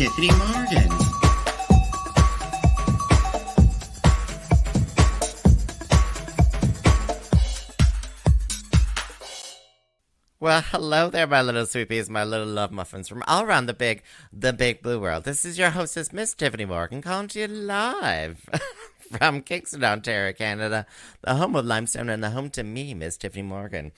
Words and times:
Tiffany 0.00 0.28
Morgan. 0.28 0.88
Well, 10.40 10.62
hello 10.62 11.10
there, 11.10 11.26
my 11.26 11.42
little 11.42 11.64
sweepies, 11.66 12.08
my 12.08 12.24
little 12.24 12.46
love 12.46 12.72
muffins 12.72 13.10
from 13.10 13.22
all 13.26 13.42
around 13.42 13.66
the 13.66 13.74
big, 13.74 14.02
the 14.32 14.54
big 14.54 14.80
blue 14.80 14.98
world. 14.98 15.24
This 15.24 15.44
is 15.44 15.58
your 15.58 15.68
hostess, 15.68 16.14
Miss 16.14 16.32
Tiffany 16.32 16.64
Morgan, 16.64 17.02
calling 17.02 17.28
to 17.28 17.40
you 17.40 17.48
live 17.48 18.48
from 19.18 19.42
Kingston, 19.42 19.84
Ontario, 19.84 20.32
Canada, 20.32 20.86
the 21.20 21.34
home 21.34 21.54
of 21.54 21.66
limestone 21.66 22.08
and 22.08 22.24
the 22.24 22.30
home 22.30 22.48
to 22.52 22.62
me, 22.62 22.94
Miss 22.94 23.18
Tiffany 23.18 23.42
Morgan. 23.42 23.92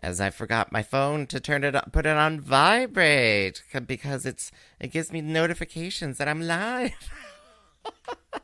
As 0.00 0.20
I 0.20 0.30
forgot 0.30 0.70
my 0.70 0.82
phone 0.82 1.26
to 1.26 1.40
turn 1.40 1.64
it, 1.64 1.74
put 1.92 2.06
it 2.06 2.16
on 2.16 2.40
vibrate 2.40 3.62
because 3.86 4.24
it's 4.24 4.52
it 4.78 4.92
gives 4.92 5.12
me 5.12 5.20
notifications 5.20 6.18
that 6.18 6.28
I'm 6.28 6.42
live. 6.42 6.92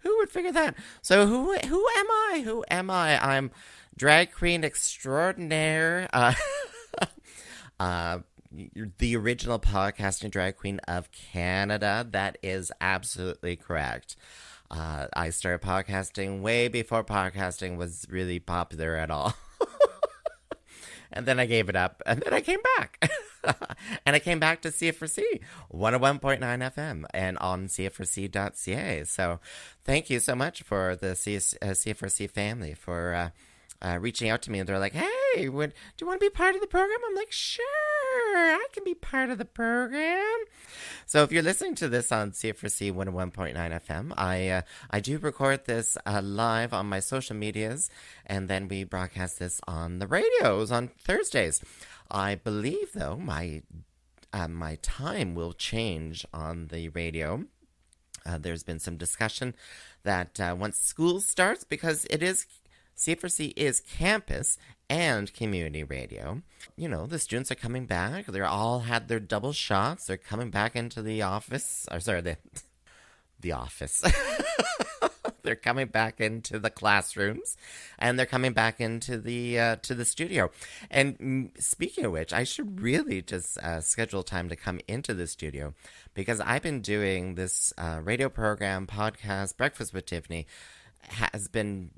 who 0.00 0.16
would 0.18 0.30
figure 0.30 0.52
that? 0.52 0.76
So 1.00 1.26
who 1.26 1.56
who 1.56 1.88
am 1.96 2.06
I? 2.10 2.42
Who 2.44 2.64
am 2.70 2.90
I? 2.90 3.18
I'm 3.18 3.50
drag 3.96 4.32
queen 4.32 4.64
extraordinaire. 4.64 6.08
Uh, 6.12 6.34
uh, 7.80 8.18
the 8.98 9.16
original 9.16 9.58
podcasting 9.58 10.30
drag 10.30 10.56
queen 10.56 10.78
of 10.86 11.10
Canada. 11.10 12.06
That 12.08 12.38
is 12.42 12.70
absolutely 12.80 13.56
correct. 13.56 14.16
Uh, 14.70 15.06
I 15.14 15.30
started 15.30 15.66
podcasting 15.66 16.40
way 16.40 16.68
before 16.68 17.04
podcasting 17.04 17.76
was 17.76 18.06
really 18.08 18.38
popular 18.38 18.96
at 18.96 19.10
all. 19.10 19.34
and 21.12 21.26
then 21.26 21.38
I 21.38 21.46
gave 21.46 21.68
it 21.68 21.76
up, 21.76 22.02
and 22.06 22.22
then 22.22 22.32
I 22.32 22.40
came 22.40 22.60
back. 22.76 23.10
and 24.06 24.16
I 24.16 24.18
came 24.18 24.38
back 24.38 24.62
to 24.62 24.68
CFRC 24.68 25.40
101.9 25.72 26.40
FM 26.40 27.04
and 27.12 27.38
on 27.38 27.66
CFRC.ca. 27.66 29.04
So 29.04 29.40
thank 29.84 30.10
you 30.10 30.20
so 30.20 30.34
much 30.34 30.62
for 30.62 30.96
the 30.96 31.14
CS, 31.14 31.54
uh, 31.62 31.66
CFRC 31.66 32.30
family 32.30 32.74
for. 32.74 33.14
Uh, 33.14 33.30
uh, 33.84 33.98
reaching 33.98 34.28
out 34.28 34.40
to 34.40 34.50
me 34.52 34.60
and 34.60 34.68
they're 34.68 34.78
like, 34.78 34.92
"Hey, 34.92 35.48
would, 35.48 35.70
do 35.70 36.04
you 36.04 36.06
want 36.06 36.20
to 36.20 36.24
be 36.24 36.30
part 36.30 36.54
of 36.54 36.60
the 36.60 36.68
program?" 36.68 36.98
I'm 37.04 37.16
like, 37.16 37.32
"Sure, 37.32 37.64
I 38.14 38.66
can 38.72 38.84
be 38.84 38.94
part 38.94 39.30
of 39.30 39.38
the 39.38 39.44
program." 39.44 40.36
So 41.06 41.22
if 41.22 41.32
you're 41.32 41.42
listening 41.42 41.74
to 41.76 41.88
this 41.88 42.10
on 42.10 42.32
CFRC 42.32 42.92
101.9 42.92 43.54
FM, 43.54 44.12
I 44.16 44.48
uh, 44.48 44.62
I 44.90 45.00
do 45.00 45.18
record 45.18 45.64
this 45.64 45.96
uh, 46.06 46.22
live 46.22 46.72
on 46.72 46.86
my 46.86 47.00
social 47.00 47.36
medias, 47.36 47.90
and 48.24 48.48
then 48.48 48.68
we 48.68 48.84
broadcast 48.84 49.38
this 49.38 49.60
on 49.66 49.98
the 49.98 50.06
radios 50.06 50.72
on 50.72 50.88
Thursdays. 50.88 51.60
I 52.10 52.34
believe 52.34 52.92
though 52.94 53.16
my 53.16 53.62
uh, 54.32 54.48
my 54.48 54.76
time 54.82 55.34
will 55.34 55.52
change 55.52 56.24
on 56.32 56.68
the 56.68 56.88
radio. 56.90 57.44
Uh, 58.24 58.38
there's 58.38 58.62
been 58.62 58.78
some 58.78 58.96
discussion 58.96 59.54
that 60.04 60.38
uh, 60.40 60.54
once 60.58 60.78
school 60.78 61.20
starts, 61.20 61.64
because 61.64 62.06
it 62.08 62.22
is 62.22 62.46
CFRC 63.02 63.52
is 63.56 63.80
campus 63.80 64.58
and 64.88 65.34
community 65.34 65.82
radio. 65.82 66.40
You 66.76 66.88
know, 66.88 67.06
the 67.06 67.18
students 67.18 67.50
are 67.50 67.56
coming 67.56 67.84
back. 67.84 68.26
They're 68.26 68.46
all 68.46 68.80
had 68.80 69.08
their 69.08 69.18
double 69.18 69.52
shots. 69.52 70.06
They're 70.06 70.16
coming 70.16 70.50
back 70.50 70.76
into 70.76 71.02
the 71.02 71.20
office. 71.20 71.88
Or 71.90 71.98
sorry, 71.98 72.20
the 72.20 72.36
the 73.40 73.50
office. 73.50 74.04
they're 75.42 75.56
coming 75.56 75.88
back 75.88 76.20
into 76.20 76.60
the 76.60 76.70
classrooms, 76.70 77.56
and 77.98 78.16
they're 78.16 78.24
coming 78.24 78.52
back 78.52 78.80
into 78.80 79.18
the 79.18 79.58
uh, 79.58 79.76
to 79.82 79.96
the 79.96 80.04
studio. 80.04 80.52
And 80.88 81.50
speaking 81.58 82.04
of 82.04 82.12
which, 82.12 82.32
I 82.32 82.44
should 82.44 82.80
really 82.80 83.20
just 83.20 83.58
uh, 83.58 83.80
schedule 83.80 84.22
time 84.22 84.48
to 84.48 84.54
come 84.54 84.78
into 84.86 85.12
the 85.12 85.26
studio 85.26 85.74
because 86.14 86.38
I've 86.38 86.62
been 86.62 86.82
doing 86.82 87.34
this 87.34 87.72
uh, 87.76 87.98
radio 88.00 88.28
program, 88.28 88.86
podcast, 88.86 89.56
Breakfast 89.56 89.92
with 89.92 90.06
Tiffany, 90.06 90.46
has 91.08 91.48
been 91.48 91.90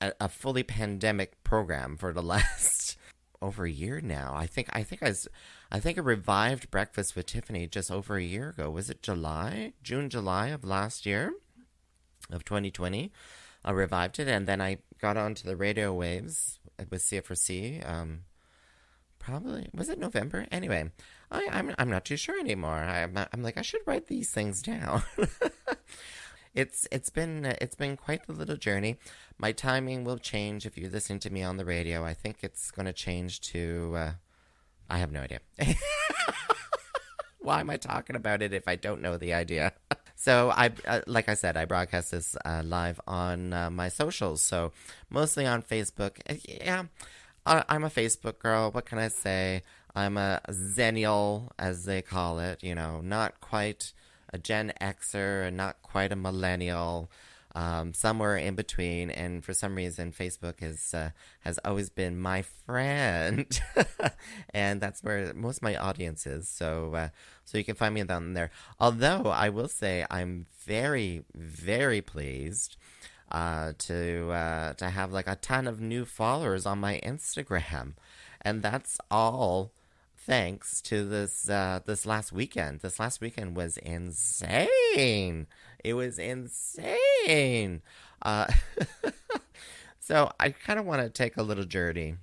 a, 0.00 0.12
a 0.20 0.28
fully 0.28 0.62
pandemic 0.62 1.42
program 1.44 1.96
for 1.96 2.12
the 2.12 2.22
last 2.34 2.96
over 3.42 3.64
a 3.64 3.70
year 3.70 4.00
now. 4.00 4.34
I 4.34 4.46
think 4.46 4.68
I 4.72 4.82
think 4.82 5.02
I 5.02 5.08
was, 5.08 5.28
I 5.70 5.80
think 5.80 5.98
I 5.98 6.02
revived 6.02 6.70
Breakfast 6.70 7.16
with 7.16 7.26
Tiffany 7.26 7.66
just 7.66 7.90
over 7.90 8.16
a 8.16 8.22
year 8.22 8.50
ago. 8.50 8.70
Was 8.70 8.90
it 8.90 9.02
July, 9.02 9.72
June, 9.82 10.10
July 10.10 10.48
of 10.48 10.64
last 10.64 11.06
year, 11.06 11.32
of 12.30 12.44
2020? 12.44 13.12
I 13.64 13.70
revived 13.72 14.18
it, 14.18 14.28
and 14.28 14.46
then 14.46 14.60
I 14.60 14.78
got 15.00 15.16
onto 15.16 15.46
the 15.46 15.56
radio 15.56 15.92
waves 15.92 16.58
with 16.90 17.02
CFRC. 17.02 17.88
Um, 17.88 18.20
probably 19.18 19.68
was 19.74 19.88
it 19.88 19.98
November? 19.98 20.46
Anyway, 20.50 20.90
I, 21.30 21.46
I'm 21.50 21.74
I'm 21.78 21.90
not 21.90 22.04
too 22.04 22.16
sure 22.16 22.38
anymore. 22.38 22.74
I'm 22.74 23.16
I'm 23.32 23.42
like 23.42 23.58
I 23.58 23.62
should 23.62 23.82
write 23.86 24.06
these 24.06 24.30
things 24.30 24.62
down. 24.62 25.02
it's 26.54 26.86
it's 26.90 27.10
been 27.10 27.44
it's 27.60 27.76
been 27.76 27.96
quite 27.96 28.22
a 28.28 28.32
little 28.32 28.56
journey. 28.56 28.96
My 29.38 29.52
timing 29.52 30.04
will 30.04 30.18
change 30.18 30.66
if 30.66 30.76
you're 30.76 30.90
listening 30.90 31.20
to 31.20 31.30
me 31.30 31.42
on 31.42 31.56
the 31.56 31.64
radio. 31.64 32.04
I 32.04 32.14
think 32.14 32.38
it's 32.42 32.70
going 32.70 32.86
to 32.86 32.92
change 32.92 33.40
to. 33.52 33.94
Uh, 33.96 34.12
I 34.88 34.98
have 34.98 35.12
no 35.12 35.20
idea. 35.20 35.40
Why 37.38 37.60
am 37.60 37.70
I 37.70 37.76
talking 37.76 38.16
about 38.16 38.42
it 38.42 38.52
if 38.52 38.68
I 38.68 38.76
don't 38.76 39.00
know 39.00 39.16
the 39.16 39.32
idea? 39.32 39.72
so 40.14 40.50
I, 40.50 40.72
uh, 40.86 41.00
like 41.06 41.28
I 41.28 41.34
said, 41.34 41.56
I 41.56 41.64
broadcast 41.64 42.10
this 42.10 42.36
uh, 42.44 42.62
live 42.64 43.00
on 43.06 43.52
uh, 43.52 43.70
my 43.70 43.88
socials. 43.88 44.42
So 44.42 44.72
mostly 45.08 45.46
on 45.46 45.62
Facebook. 45.62 46.18
Uh, 46.28 46.34
yeah, 46.44 46.84
I'm 47.46 47.84
a 47.84 47.90
Facebook 47.90 48.38
girl. 48.40 48.70
What 48.70 48.84
can 48.84 48.98
I 48.98 49.08
say? 49.08 49.62
I'm 49.94 50.16
a 50.16 50.40
Xennial, 50.50 51.50
as 51.58 51.84
they 51.84 52.02
call 52.02 52.40
it. 52.40 52.62
You 52.62 52.74
know, 52.74 53.00
not 53.00 53.40
quite 53.40 53.92
a 54.32 54.38
Gen 54.38 54.72
Xer 54.80 55.46
and 55.46 55.56
not 55.56 55.82
quite 55.82 56.12
a 56.12 56.16
millennial. 56.16 57.10
Um, 57.52 57.94
somewhere 57.94 58.36
in 58.36 58.54
between, 58.54 59.10
and 59.10 59.44
for 59.44 59.52
some 59.52 59.74
reason, 59.74 60.12
Facebook 60.12 60.62
is 60.62 60.94
uh, 60.94 61.10
has 61.40 61.58
always 61.64 61.90
been 61.90 62.16
my 62.16 62.42
friend, 62.42 63.60
and 64.54 64.80
that's 64.80 65.02
where 65.02 65.34
most 65.34 65.56
of 65.56 65.64
my 65.64 65.74
audience 65.74 66.28
is. 66.28 66.48
So, 66.48 66.94
uh, 66.94 67.08
so 67.44 67.58
you 67.58 67.64
can 67.64 67.74
find 67.74 67.92
me 67.92 68.04
down 68.04 68.34
there. 68.34 68.52
Although 68.78 69.24
I 69.26 69.48
will 69.48 69.66
say, 69.66 70.06
I'm 70.08 70.46
very, 70.64 71.24
very 71.34 72.00
pleased 72.00 72.76
uh, 73.32 73.72
to 73.78 74.30
uh, 74.30 74.72
to 74.74 74.90
have 74.90 75.12
like 75.12 75.26
a 75.26 75.36
ton 75.36 75.66
of 75.66 75.80
new 75.80 76.04
followers 76.04 76.66
on 76.66 76.78
my 76.78 77.00
Instagram, 77.04 77.94
and 78.40 78.62
that's 78.62 78.98
all 79.10 79.72
thanks 80.26 80.80
to 80.82 81.04
this 81.04 81.48
uh, 81.48 81.80
this 81.84 82.06
last 82.06 82.32
weekend. 82.32 82.80
This 82.80 83.00
last 83.00 83.20
weekend 83.20 83.56
was 83.56 83.76
insane. 83.78 85.46
It 85.82 85.94
was 85.94 86.18
insane. 86.18 87.82
Uh, 88.22 88.46
so 90.00 90.30
I 90.38 90.50
kind 90.50 90.78
of 90.78 90.86
want 90.86 91.02
to 91.02 91.08
take 91.08 91.36
a 91.36 91.42
little 91.42 91.64
journey, 91.64 92.16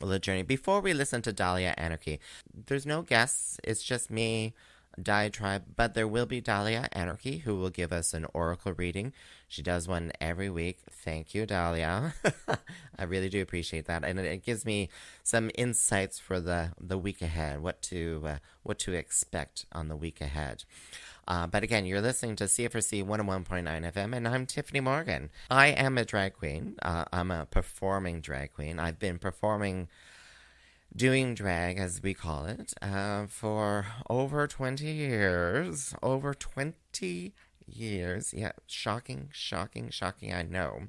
a 0.00 0.06
little 0.06 0.20
journey 0.20 0.42
before 0.42 0.80
we 0.80 0.94
listen 0.94 1.22
to 1.22 1.32
Dahlia 1.32 1.74
Anarchy. 1.76 2.20
There's 2.66 2.86
no 2.86 3.02
guests. 3.02 3.60
It's 3.62 3.82
just 3.82 4.10
me 4.10 4.54
diatribe, 5.00 5.64
but 5.76 5.94
there 5.94 6.08
will 6.08 6.26
be 6.26 6.40
Dahlia 6.40 6.88
Anarchy 6.92 7.38
who 7.38 7.56
will 7.56 7.70
give 7.70 7.92
us 7.92 8.12
an 8.14 8.26
oracle 8.34 8.72
reading. 8.72 9.12
She 9.48 9.62
does 9.62 9.86
one 9.86 10.12
every 10.20 10.48
week. 10.48 10.80
Thank 10.90 11.34
you, 11.34 11.44
Dahlia. 11.46 12.14
I 12.98 13.04
really 13.04 13.28
do 13.28 13.42
appreciate 13.42 13.86
that, 13.86 14.04
and 14.04 14.18
it 14.18 14.44
gives 14.44 14.64
me 14.64 14.88
some 15.22 15.50
insights 15.54 16.18
for 16.18 16.40
the 16.40 16.72
the 16.80 16.98
week 16.98 17.20
ahead, 17.20 17.60
what 17.60 17.82
to 17.82 18.22
uh, 18.26 18.36
what 18.62 18.78
to 18.80 18.92
expect 18.92 19.66
on 19.72 19.88
the 19.88 19.96
week 19.96 20.20
ahead. 20.20 20.64
Uh, 21.28 21.46
but 21.46 21.62
again, 21.62 21.86
you're 21.86 22.00
listening 22.00 22.34
to 22.36 22.44
CFRC 22.44 23.04
101.9 23.06 23.92
FM, 23.92 24.16
and 24.16 24.26
I'm 24.26 24.44
Tiffany 24.44 24.80
Morgan. 24.80 25.30
I 25.50 25.68
am 25.68 25.96
a 25.96 26.04
drag 26.04 26.34
queen. 26.34 26.74
Uh, 26.82 27.04
I'm 27.12 27.30
a 27.30 27.46
performing 27.46 28.20
drag 28.20 28.52
queen. 28.54 28.80
I've 28.80 28.98
been 28.98 29.18
performing 29.18 29.88
doing 30.94 31.34
drag, 31.34 31.78
as 31.78 32.02
we 32.02 32.14
call 32.14 32.46
it, 32.46 32.74
uh, 32.82 33.26
for 33.26 33.86
over 34.08 34.46
20 34.46 34.84
years. 34.84 35.94
Over 36.02 36.34
20 36.34 37.32
years. 37.66 38.34
Yeah, 38.34 38.52
shocking, 38.66 39.28
shocking, 39.32 39.90
shocking, 39.90 40.32
I 40.32 40.42
know. 40.42 40.88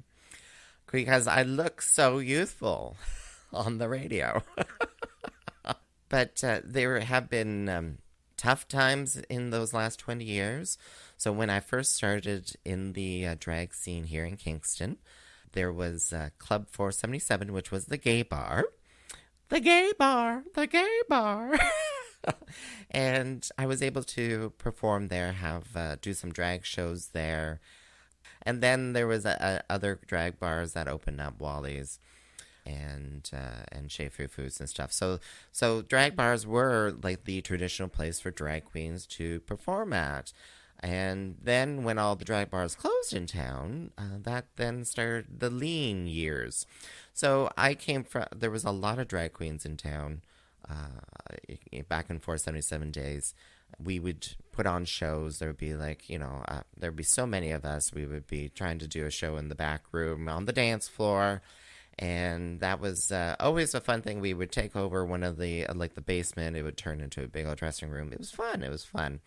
Because 0.90 1.26
I 1.26 1.42
look 1.42 1.82
so 1.82 2.18
youthful 2.18 2.96
on 3.52 3.78
the 3.78 3.88
radio. 3.88 4.42
but 6.08 6.44
uh, 6.44 6.60
there 6.62 7.00
have 7.00 7.28
been 7.28 7.68
um, 7.68 7.98
tough 8.36 8.68
times 8.68 9.16
in 9.28 9.50
those 9.50 9.72
last 9.72 9.98
20 9.98 10.24
years. 10.24 10.78
So 11.16 11.32
when 11.32 11.50
I 11.50 11.60
first 11.60 11.94
started 11.94 12.52
in 12.64 12.92
the 12.92 13.26
uh, 13.26 13.36
drag 13.38 13.74
scene 13.74 14.04
here 14.04 14.24
in 14.24 14.36
Kingston, 14.36 14.98
there 15.52 15.72
was 15.72 16.12
uh, 16.12 16.30
Club 16.38 16.66
477, 16.70 17.52
which 17.52 17.70
was 17.70 17.86
the 17.86 17.96
gay 17.96 18.22
bar 18.22 18.64
the 19.54 19.60
gay 19.60 19.92
bar, 19.96 20.42
the 20.54 20.66
gay 20.66 21.00
bar. 21.08 21.56
and 22.90 23.48
I 23.56 23.66
was 23.66 23.82
able 23.84 24.02
to 24.02 24.52
perform 24.58 25.06
there, 25.08 25.30
have 25.30 25.76
uh, 25.76 25.94
do 26.02 26.12
some 26.12 26.32
drag 26.32 26.64
shows 26.64 27.10
there, 27.12 27.60
and 28.42 28.60
then 28.60 28.94
there 28.94 29.06
was 29.06 29.24
a, 29.24 29.62
a, 29.68 29.72
other 29.72 30.00
drag 30.08 30.40
bars 30.40 30.72
that 30.72 30.88
opened 30.88 31.20
up, 31.20 31.38
Wally's, 31.38 32.00
and 32.66 33.30
uh, 33.32 33.62
and 33.70 33.92
Chez 33.92 34.08
Frou 34.08 34.26
Foods 34.26 34.58
and 34.58 34.68
stuff. 34.68 34.92
So 34.92 35.20
so 35.52 35.82
drag 35.82 36.16
bars 36.16 36.44
were 36.44 36.92
like 37.00 37.24
the 37.24 37.40
traditional 37.40 37.88
place 37.88 38.18
for 38.18 38.32
drag 38.32 38.64
queens 38.64 39.06
to 39.06 39.38
perform 39.40 39.92
at. 39.92 40.32
And 40.84 41.36
then 41.42 41.82
when 41.82 41.98
all 41.98 42.14
the 42.14 42.26
drag 42.26 42.50
bars 42.50 42.74
closed 42.74 43.14
in 43.14 43.24
town, 43.24 43.92
uh, 43.96 44.18
that 44.20 44.44
then 44.56 44.84
started 44.84 45.40
the 45.40 45.48
lean 45.48 46.06
years. 46.06 46.66
So 47.14 47.50
I 47.56 47.72
came 47.72 48.04
from 48.04 48.26
there 48.36 48.50
was 48.50 48.64
a 48.64 48.70
lot 48.70 48.98
of 48.98 49.08
drag 49.08 49.32
queens 49.32 49.64
in 49.64 49.78
town 49.78 50.20
uh, 50.68 51.00
back 51.88 52.10
in 52.10 52.18
477 52.18 52.90
days. 52.90 53.34
We 53.82 53.98
would 53.98 54.34
put 54.52 54.66
on 54.66 54.84
shows. 54.84 55.38
There 55.38 55.48
would 55.48 55.56
be 55.56 55.72
like, 55.72 56.10
you 56.10 56.18
know, 56.18 56.44
uh, 56.48 56.60
there 56.78 56.90
would 56.90 56.96
be 56.96 57.02
so 57.02 57.24
many 57.26 57.50
of 57.50 57.64
us. 57.64 57.94
We 57.94 58.04
would 58.04 58.26
be 58.26 58.50
trying 58.50 58.78
to 58.80 58.86
do 58.86 59.06
a 59.06 59.10
show 59.10 59.38
in 59.38 59.48
the 59.48 59.54
back 59.54 59.84
room 59.90 60.28
on 60.28 60.44
the 60.44 60.52
dance 60.52 60.86
floor 60.86 61.40
and 61.98 62.60
that 62.60 62.80
was 62.80 63.12
uh, 63.12 63.36
always 63.38 63.74
a 63.74 63.80
fun 63.80 64.02
thing. 64.02 64.20
We 64.20 64.34
would 64.34 64.50
take 64.50 64.74
over 64.74 65.04
one 65.04 65.22
of 65.22 65.38
the 65.38 65.66
uh, 65.66 65.74
like 65.74 65.94
the 65.94 66.00
basement. 66.00 66.56
It 66.56 66.62
would 66.62 66.76
turn 66.76 67.00
into 67.00 67.22
a 67.22 67.28
big 67.28 67.46
old 67.46 67.58
dressing 67.58 67.88
room. 67.88 68.12
It 68.12 68.18
was 68.18 68.30
fun. 68.30 68.62
It 68.62 68.70
was 68.70 68.84
fun, 68.84 69.20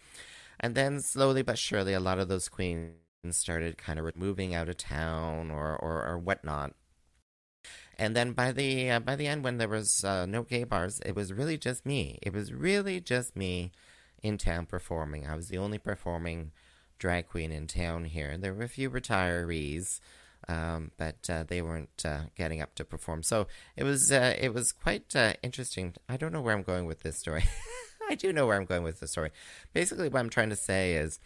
and 0.59 0.75
then 0.75 1.01
slowly 1.01 1.41
but 1.41 1.57
surely, 1.57 1.93
a 1.93 1.99
lot 1.99 2.19
of 2.19 2.27
those 2.27 2.49
queens 2.49 2.95
started 3.31 3.77
kind 3.77 3.99
of 3.99 4.15
moving 4.15 4.55
out 4.55 4.69
of 4.69 4.77
town 4.77 5.51
or 5.51 5.75
or, 5.75 6.05
or 6.05 6.17
whatnot. 6.17 6.73
And 7.97 8.15
then 8.15 8.33
by 8.33 8.51
the 8.51 8.91
uh, 8.91 8.99
by 8.99 9.15
the 9.15 9.27
end, 9.27 9.43
when 9.43 9.57
there 9.57 9.67
was 9.67 10.03
uh, 10.03 10.25
no 10.25 10.43
gay 10.43 10.63
bars, 10.63 10.99
it 11.05 11.15
was 11.15 11.33
really 11.33 11.57
just 11.57 11.85
me. 11.85 12.19
It 12.21 12.33
was 12.33 12.53
really 12.53 13.01
just 13.01 13.35
me 13.35 13.71
in 14.21 14.37
town 14.37 14.65
performing. 14.65 15.27
I 15.27 15.35
was 15.35 15.49
the 15.49 15.57
only 15.57 15.77
performing 15.77 16.51
drag 16.99 17.27
queen 17.27 17.51
in 17.51 17.67
town 17.67 18.05
here. 18.05 18.37
There 18.37 18.53
were 18.53 18.63
a 18.63 18.69
few 18.69 18.89
retirees 18.89 19.99
um, 20.47 20.91
but 20.97 21.29
uh, 21.29 21.43
they 21.47 21.61
weren't 21.61 22.05
uh, 22.05 22.21
getting 22.35 22.61
up 22.61 22.75
to 22.75 22.85
perform. 22.85 23.23
So 23.23 23.47
it 23.75 23.83
was 23.83 24.11
uh, 24.11 24.35
it 24.39 24.53
was 24.53 24.71
quite 24.71 25.15
uh, 25.15 25.33
interesting. 25.43 25.95
I 26.07 26.17
don't 26.17 26.31
know 26.31 26.41
where 26.41 26.55
I'm 26.55 26.63
going 26.63 26.85
with 26.85 27.01
this 27.01 27.17
story. 27.17 27.45
I 28.09 28.15
do 28.15 28.31
know 28.33 28.47
where 28.47 28.57
I'm 28.57 28.65
going 28.65 28.83
with 28.83 28.99
the 28.99 29.07
story. 29.07 29.31
Basically, 29.73 30.09
what 30.09 30.19
I'm 30.19 30.29
trying 30.29 30.49
to 30.49 30.55
say 30.55 30.93
is, 30.95 31.19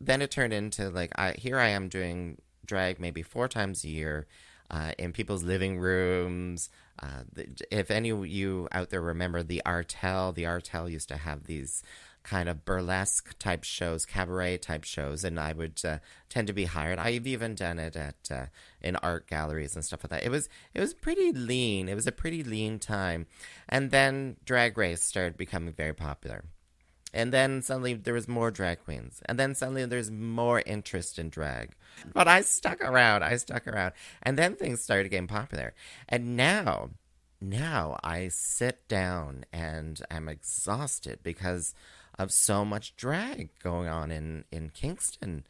then 0.00 0.20
it 0.22 0.30
turned 0.30 0.52
into 0.52 0.90
like 0.90 1.12
I 1.18 1.32
here 1.32 1.58
I 1.58 1.68
am 1.68 1.88
doing 1.88 2.38
drag 2.64 3.00
maybe 3.00 3.22
four 3.22 3.48
times 3.48 3.84
a 3.84 3.88
year. 3.88 4.26
Uh, 4.68 4.90
in 4.98 5.12
people's 5.12 5.44
living 5.44 5.78
rooms. 5.78 6.70
Uh, 7.00 7.22
if 7.70 7.88
any 7.88 8.10
of 8.10 8.26
you 8.26 8.66
out 8.72 8.90
there 8.90 9.00
remember 9.00 9.40
the 9.40 9.62
Artel, 9.64 10.32
the 10.32 10.44
Artel 10.44 10.88
used 10.88 11.08
to 11.08 11.16
have 11.16 11.44
these 11.44 11.84
kind 12.26 12.48
of 12.48 12.64
burlesque 12.64 13.38
type 13.38 13.62
shows, 13.62 14.04
cabaret 14.04 14.58
type 14.58 14.82
shows, 14.82 15.22
and 15.22 15.38
I 15.38 15.52
would 15.52 15.80
uh, 15.84 15.98
tend 16.28 16.48
to 16.48 16.52
be 16.52 16.64
hired. 16.64 16.98
I've 16.98 17.26
even 17.26 17.54
done 17.54 17.78
it 17.78 17.94
at 17.94 18.28
uh, 18.30 18.46
in 18.82 18.96
art 18.96 19.28
galleries 19.28 19.76
and 19.76 19.84
stuff 19.84 20.02
like 20.02 20.10
that. 20.10 20.24
It 20.24 20.30
was 20.30 20.48
it 20.74 20.80
was 20.80 20.92
pretty 20.92 21.32
lean. 21.32 21.88
It 21.88 21.94
was 21.94 22.08
a 22.08 22.12
pretty 22.12 22.42
lean 22.42 22.78
time, 22.80 23.26
and 23.68 23.90
then 23.92 24.36
Drag 24.44 24.76
Race 24.76 25.02
started 25.02 25.36
becoming 25.36 25.72
very 25.72 25.94
popular. 25.94 26.44
And 27.14 27.32
then 27.32 27.62
suddenly 27.62 27.94
there 27.94 28.12
was 28.12 28.28
more 28.28 28.50
drag 28.50 28.84
queens. 28.84 29.22
And 29.24 29.38
then 29.38 29.54
suddenly 29.54 29.86
there's 29.86 30.10
more 30.10 30.62
interest 30.66 31.18
in 31.18 31.30
drag. 31.30 31.74
But 32.12 32.28
I 32.28 32.42
stuck 32.42 32.82
around. 32.82 33.22
I 33.22 33.36
stuck 33.36 33.66
around. 33.66 33.92
And 34.22 34.36
then 34.36 34.54
things 34.54 34.82
started 34.82 35.08
getting 35.08 35.26
popular. 35.26 35.72
And 36.10 36.36
now, 36.36 36.90
now 37.40 37.96
I 38.04 38.28
sit 38.28 38.86
down 38.86 39.46
and 39.50 40.02
I'm 40.10 40.28
exhausted 40.28 41.20
because 41.22 41.74
of 42.18 42.32
so 42.32 42.64
much 42.64 42.96
drag 42.96 43.50
going 43.62 43.88
on 43.88 44.10
in, 44.10 44.44
in 44.50 44.70
Kingston, 44.70 45.46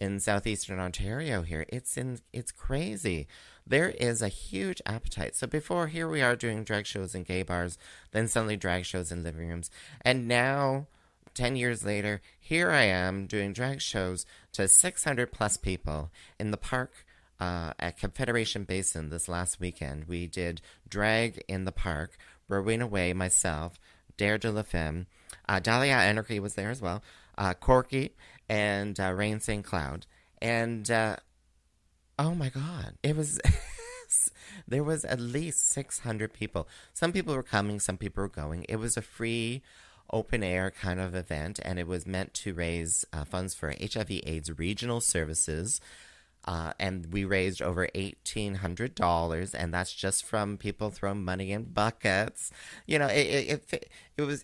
in 0.00 0.20
southeastern 0.20 0.78
Ontario 0.78 1.42
here. 1.42 1.66
It's 1.68 1.96
in 1.96 2.20
it's 2.32 2.52
crazy. 2.52 3.26
There 3.66 3.90
is 3.90 4.22
a 4.22 4.28
huge 4.28 4.82
appetite. 4.86 5.36
So 5.36 5.46
before 5.46 5.88
here 5.88 6.08
we 6.08 6.22
are 6.22 6.36
doing 6.36 6.64
drag 6.64 6.86
shows 6.86 7.14
in 7.14 7.22
gay 7.22 7.42
bars, 7.42 7.78
then 8.12 8.26
suddenly 8.26 8.56
drag 8.56 8.84
shows 8.84 9.12
in 9.12 9.22
living 9.22 9.48
rooms. 9.48 9.70
And 10.00 10.26
now 10.26 10.86
10 11.34 11.56
years 11.56 11.84
later, 11.84 12.20
here 12.38 12.70
I 12.70 12.82
am 12.82 13.26
doing 13.26 13.52
drag 13.52 13.80
shows 13.80 14.26
to 14.52 14.66
600 14.66 15.32
plus 15.32 15.56
people 15.56 16.10
in 16.38 16.50
the 16.50 16.56
park 16.56 17.06
uh, 17.38 17.72
at 17.78 17.98
Confederation 17.98 18.64
Basin 18.64 19.10
this 19.10 19.28
last 19.28 19.60
weekend. 19.60 20.04
We 20.04 20.26
did 20.26 20.60
drag 20.88 21.42
in 21.48 21.64
the 21.64 21.72
park. 21.72 22.16
Rowena 22.48 22.86
Way, 22.86 23.12
myself, 23.12 23.78
Dare 24.16 24.36
de 24.36 24.50
la 24.50 24.62
Femme, 24.62 25.06
uh, 25.48 25.60
Dahlia 25.60 25.94
Anarchy 25.94 26.40
was 26.40 26.54
there 26.54 26.70
as 26.70 26.80
well. 26.80 27.02
Uh, 27.36 27.54
Corky 27.54 28.12
and 28.48 28.98
uh, 28.98 29.12
Rain 29.12 29.40
St. 29.40 29.64
Cloud. 29.64 30.06
And 30.42 30.90
uh, 30.90 31.16
oh 32.18 32.34
my 32.34 32.48
God, 32.48 32.94
it 33.02 33.16
was. 33.16 33.40
there 34.68 34.84
was 34.84 35.04
at 35.04 35.20
least 35.20 35.70
600 35.70 36.32
people. 36.32 36.68
Some 36.92 37.12
people 37.12 37.34
were 37.34 37.42
coming, 37.42 37.80
some 37.80 37.96
people 37.96 38.22
were 38.22 38.28
going. 38.28 38.64
It 38.68 38.76
was 38.76 38.96
a 38.96 39.02
free, 39.02 39.62
open 40.12 40.42
air 40.42 40.70
kind 40.70 41.00
of 41.00 41.14
event, 41.14 41.60
and 41.62 41.78
it 41.78 41.86
was 41.86 42.06
meant 42.06 42.34
to 42.34 42.54
raise 42.54 43.04
uh, 43.12 43.24
funds 43.24 43.54
for 43.54 43.74
HIV/AIDS 43.80 44.58
regional 44.58 45.00
services. 45.00 45.80
Uh, 46.46 46.72
and 46.78 47.12
we 47.12 47.22
raised 47.24 47.60
over 47.60 47.86
$1,800, 47.94 49.54
and 49.54 49.74
that's 49.74 49.92
just 49.92 50.24
from 50.24 50.56
people 50.56 50.88
throwing 50.90 51.22
money 51.22 51.52
in 51.52 51.64
buckets. 51.64 52.50
You 52.86 52.98
know, 52.98 53.08
it, 53.08 53.26
it, 53.26 53.64
it, 53.70 53.90
it 54.16 54.22
was 54.22 54.42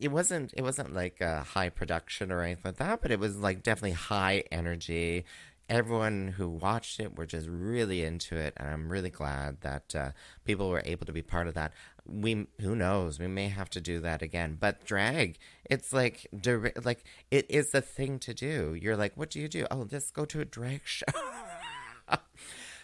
it 0.00 0.08
wasn't 0.08 0.52
it 0.56 0.62
wasn't 0.62 0.94
like 0.94 1.20
a 1.20 1.42
high 1.42 1.68
production 1.68 2.32
or 2.32 2.42
anything 2.42 2.62
like 2.64 2.76
that, 2.76 3.02
but 3.02 3.10
it 3.10 3.20
was 3.20 3.36
like 3.36 3.62
definitely 3.62 3.92
high 3.92 4.44
energy. 4.50 5.24
Everyone 5.68 6.34
who 6.36 6.48
watched 6.50 7.00
it 7.00 7.16
were 7.16 7.24
just 7.24 7.48
really 7.48 8.02
into 8.04 8.36
it, 8.36 8.52
and 8.58 8.68
I'm 8.68 8.90
really 8.90 9.08
glad 9.08 9.62
that 9.62 9.94
uh, 9.94 10.10
people 10.44 10.68
were 10.68 10.82
able 10.84 11.06
to 11.06 11.12
be 11.12 11.22
part 11.22 11.46
of 11.48 11.54
that. 11.54 11.72
We 12.06 12.46
who 12.60 12.76
knows 12.76 13.18
we 13.18 13.28
may 13.28 13.48
have 13.48 13.70
to 13.70 13.80
do 13.80 14.00
that 14.00 14.20
again, 14.20 14.58
but 14.60 14.84
drag 14.84 15.38
it's 15.64 15.92
like 15.92 16.26
like 16.84 17.04
it 17.30 17.46
is 17.48 17.70
the 17.70 17.80
thing 17.80 18.18
to 18.20 18.34
do. 18.34 18.76
You're 18.78 18.96
like, 18.96 19.16
what 19.16 19.30
do 19.30 19.40
you 19.40 19.48
do? 19.48 19.66
Oh, 19.70 19.86
let's 19.90 20.10
go 20.10 20.24
to 20.26 20.40
a 20.40 20.44
drag 20.44 20.82
show. 20.84 21.06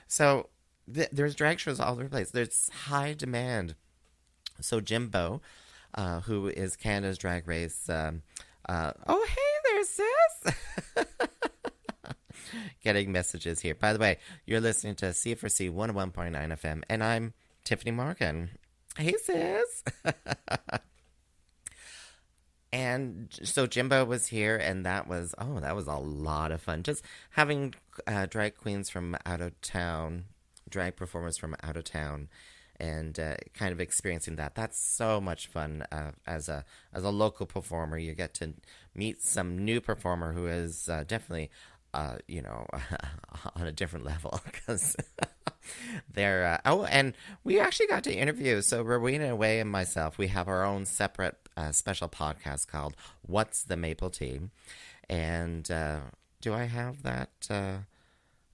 so 0.06 0.48
th- 0.92 1.10
there's 1.12 1.34
drag 1.34 1.58
shows 1.58 1.80
all 1.80 1.92
over 1.92 2.04
the 2.04 2.08
place. 2.08 2.30
There's 2.30 2.70
high 2.86 3.12
demand. 3.12 3.74
So 4.60 4.80
Jimbo 4.80 5.40
uh, 5.94 6.20
who 6.20 6.48
is 6.48 6.76
Canada's 6.76 7.19
Drag 7.19 7.46
Race. 7.46 7.88
Um, 7.88 8.22
uh, 8.69 8.92
oh, 9.06 9.26
hey 9.28 9.60
there, 9.64 9.84
sis. 9.84 11.06
Getting 12.84 13.12
messages 13.12 13.60
here. 13.60 13.74
By 13.74 13.93
the 13.93 13.98
way, 13.98 14.19
you're 14.46 14.60
listening 14.60 14.94
to 14.96 15.06
CFRC 15.06 15.72
101.9 15.72 16.32
FM, 16.32 16.82
and 16.88 17.03
I'm 17.03 17.34
Tiffany 17.65 17.91
Morgan. 17.91 18.50
Hey, 18.96 19.15
sis. 19.22 19.84
and 22.72 23.29
so 23.44 23.67
Jimbo 23.67 24.05
was 24.05 24.26
here, 24.26 24.56
and 24.56 24.84
that 24.86 25.06
was 25.06 25.34
oh, 25.38 25.60
that 25.60 25.76
was 25.76 25.86
a 25.86 25.96
lot 25.96 26.53
of 26.53 26.60
fun. 26.60 26.82
Just 26.82 27.05
having 27.31 27.74
uh, 28.06 28.26
drag 28.26 28.56
queens 28.56 28.91
from 28.91 29.17
out 29.26 29.41
of 29.41 29.60
town, 29.60 30.24
drag 30.69 30.96
performers 30.96 31.38
from 31.38 31.56
out 31.62 31.76
of 31.76 31.84
town, 31.84 32.29
and 32.81 33.20
uh, 33.20 33.37
kind 33.55 33.72
of 33.72 33.81
experiencing 33.81 34.37
that. 34.37 34.55
That's 34.55 34.79
so 34.79 35.20
much 35.20 35.46
fun 35.46 35.84
uh, 35.93 36.13
as 36.27 36.49
a 36.49 36.65
as 36.93 37.05
a 37.05 37.10
local 37.10 37.46
performer. 37.46 37.99
You 37.99 38.15
get 38.15 38.34
to 38.34 38.55
meet 38.94 39.22
some 39.22 39.58
new 39.65 39.81
performer 39.81 40.32
who 40.32 40.46
is 40.46 40.89
uh, 40.89 41.05
definitely, 41.06 41.51
uh, 41.93 42.17
you 42.27 42.43
know, 42.43 42.67
on 43.55 43.67
a 43.67 43.72
different 43.72 44.06
level 44.06 44.41
because 44.53 44.96
they're. 46.13 46.46
Uh, 46.46 46.58
oh, 46.65 46.84
and 46.84 47.15
we 47.44 47.60
actually 47.60 47.87
got 47.87 48.03
to 48.05 48.15
interview. 48.15 48.63
So 48.63 48.82
Rowena 48.82 49.37
Way 49.37 49.60
and 49.60 49.70
myself, 49.70 50.17
we 50.17 50.29
have 50.29 50.49
our 50.49 50.65
own 50.65 50.87
separate 50.87 51.37
uh, 51.56 51.72
special 51.72 52.08
podcast 52.08 52.67
called 52.67 52.96
"What's 53.22 53.63
the 53.63 53.77
Maple 53.77 54.10
Tea," 54.10 54.41
and 55.08 55.65
do 56.41 56.55
I 56.55 56.65
have 56.65 57.03
that? 57.03 57.89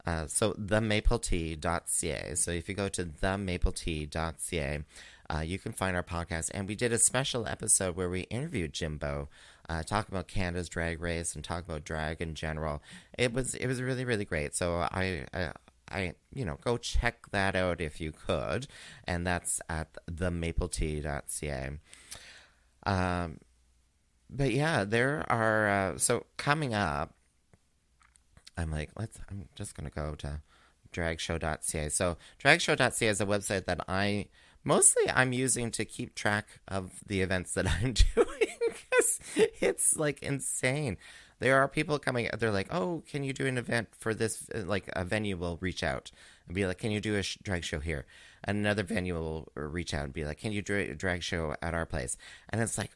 Uh, 0.06 0.26
so 0.26 0.52
themapletea.ca. 0.52 2.34
So 2.36 2.50
if 2.52 2.68
you 2.68 2.75
go 2.75 2.88
to 2.88 3.04
themapletea.ca, 3.04 4.84
uh, 5.28 5.40
you 5.40 5.58
can 5.58 5.72
find 5.72 5.96
our 5.96 6.02
podcast. 6.04 6.50
And 6.54 6.68
we 6.68 6.76
did 6.76 6.92
a 6.92 6.98
special 6.98 7.46
episode 7.48 7.96
where 7.96 8.08
we 8.08 8.20
interviewed 8.22 8.72
Jimbo, 8.72 9.28
uh, 9.68 9.82
talk 9.82 10.08
about 10.08 10.28
Canada's 10.28 10.68
drag 10.68 11.00
race 11.00 11.34
and 11.34 11.42
talk 11.42 11.64
about 11.64 11.84
drag 11.84 12.20
in 12.20 12.34
general. 12.34 12.82
It 13.18 13.32
was 13.32 13.54
it 13.56 13.66
was 13.66 13.82
really 13.82 14.04
really 14.04 14.25
great. 14.25 14.54
So 14.54 14.86
I. 14.90 15.26
I 15.34 15.52
I, 15.88 16.14
you 16.34 16.44
know, 16.44 16.58
go 16.64 16.78
check 16.78 17.30
that 17.30 17.54
out 17.54 17.80
if 17.80 18.00
you 18.00 18.10
could, 18.10 18.66
and 19.04 19.25
that's 19.25 19.60
at 19.68 19.96
themapletea.ca. 20.10 21.70
Um, 22.84 23.38
but 24.28 24.52
yeah, 24.52 24.84
there 24.84 25.25
are 25.30 25.68
uh, 25.68 25.98
so 25.98 26.26
coming 26.36 26.75
up 26.75 27.14
I'm 28.56 28.70
like, 28.70 28.90
let's. 28.98 29.18
I'm 29.30 29.48
just 29.54 29.75
gonna 29.76 29.90
go 29.90 30.14
to 30.16 30.40
dragshow.ca. 30.92 31.88
So 31.90 32.16
dragshow.ca 32.42 33.06
is 33.08 33.20
a 33.20 33.26
website 33.26 33.66
that 33.66 33.80
I 33.88 34.26
mostly 34.64 35.04
I'm 35.10 35.32
using 35.32 35.70
to 35.72 35.84
keep 35.84 36.14
track 36.14 36.46
of 36.68 37.00
the 37.06 37.20
events 37.22 37.52
that 37.54 37.66
I'm 37.82 37.92
doing 37.92 38.56
because 38.66 39.20
it's 39.60 39.96
like 39.96 40.22
insane. 40.22 40.96
there 41.38 41.56
are 41.60 41.68
people 41.68 41.98
coming. 41.98 42.28
They're 42.38 42.50
like, 42.50 42.72
"Oh, 42.72 43.02
can 43.10 43.22
you 43.25 43.32
do 43.32 43.46
an 43.46 43.58
event 43.58 43.88
for 43.98 44.14
this? 44.14 44.48
Like 44.54 44.88
a 44.94 45.04
venue 45.04 45.36
will 45.36 45.58
reach 45.60 45.82
out 45.82 46.10
and 46.46 46.54
be 46.54 46.66
like, 46.66 46.78
"Can 46.78 46.90
you 46.90 47.00
do 47.00 47.16
a 47.16 47.22
sh- 47.22 47.38
drag 47.42 47.62
show 47.64 47.80
here?" 47.80 48.06
And 48.44 48.58
another 48.58 48.82
venue 48.84 49.14
will 49.14 49.48
reach 49.54 49.92
out 49.92 50.04
and 50.04 50.12
be 50.14 50.25
like, 50.25 50.38
"Can 50.38 50.52
you 50.52 50.62
do 50.62 50.75
a 50.76 50.94
drag 50.94 51.22
show 51.22 51.54
at 51.60 51.75
our 51.75 51.84
place?" 51.86 52.16
And 52.48 52.62
it's 52.62 52.78
like, 52.78 52.92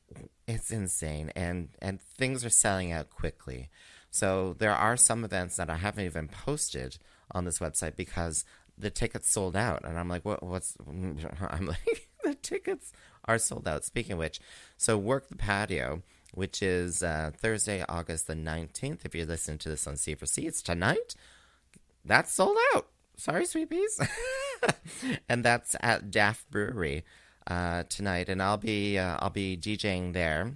it's 0.48 0.70
insane, 0.70 1.32
and 1.36 1.68
and 1.82 2.00
things 2.00 2.44
are 2.44 2.50
selling 2.50 2.92
out 2.92 3.10
quickly. 3.10 3.68
So 4.10 4.54
there 4.58 4.74
are 4.74 4.96
some 4.96 5.24
events 5.24 5.56
that 5.56 5.70
I 5.70 5.76
haven't 5.76 6.04
even 6.04 6.28
posted 6.28 6.98
on 7.30 7.44
this 7.44 7.60
website 7.60 7.96
because 7.96 8.44
the 8.76 8.90
tickets 8.90 9.30
sold 9.30 9.56
out, 9.56 9.84
and 9.84 9.98
I'm 9.98 10.08
like, 10.08 10.24
what? 10.24 10.42
What's? 10.42 10.76
I'm 10.88 11.66
like, 11.66 12.08
the 12.24 12.34
tickets 12.34 12.92
are 13.26 13.38
sold 13.38 13.68
out. 13.68 13.84
Speaking 13.84 14.12
of 14.12 14.18
which, 14.18 14.40
so 14.76 14.96
work 14.96 15.28
the 15.28 15.36
patio, 15.36 16.02
which 16.34 16.62
is 16.62 17.02
uh, 17.02 17.30
Thursday, 17.36 17.84
August 17.88 18.26
the 18.26 18.34
19th. 18.34 19.04
If 19.04 19.14
you're 19.14 19.26
listening 19.26 19.58
to 19.58 19.68
this 19.68 19.86
on 19.86 19.96
C 19.96 20.14
for 20.14 20.26
C, 20.26 20.46
it's 20.46 20.62
tonight. 20.62 21.14
That's 22.04 22.32
sold 22.32 22.56
out. 22.74 22.88
Sorry, 23.16 23.44
sweet 23.44 23.68
peas. 23.68 24.00
and 25.28 25.44
that's 25.44 25.76
at 25.80 26.10
Daft 26.10 26.50
Brewery 26.50 27.04
uh, 27.46 27.84
tonight, 27.88 28.28
and 28.28 28.42
I'll 28.42 28.56
be 28.56 28.98
uh, 28.98 29.18
I'll 29.20 29.30
be 29.30 29.56
DJing 29.56 30.14
there. 30.14 30.54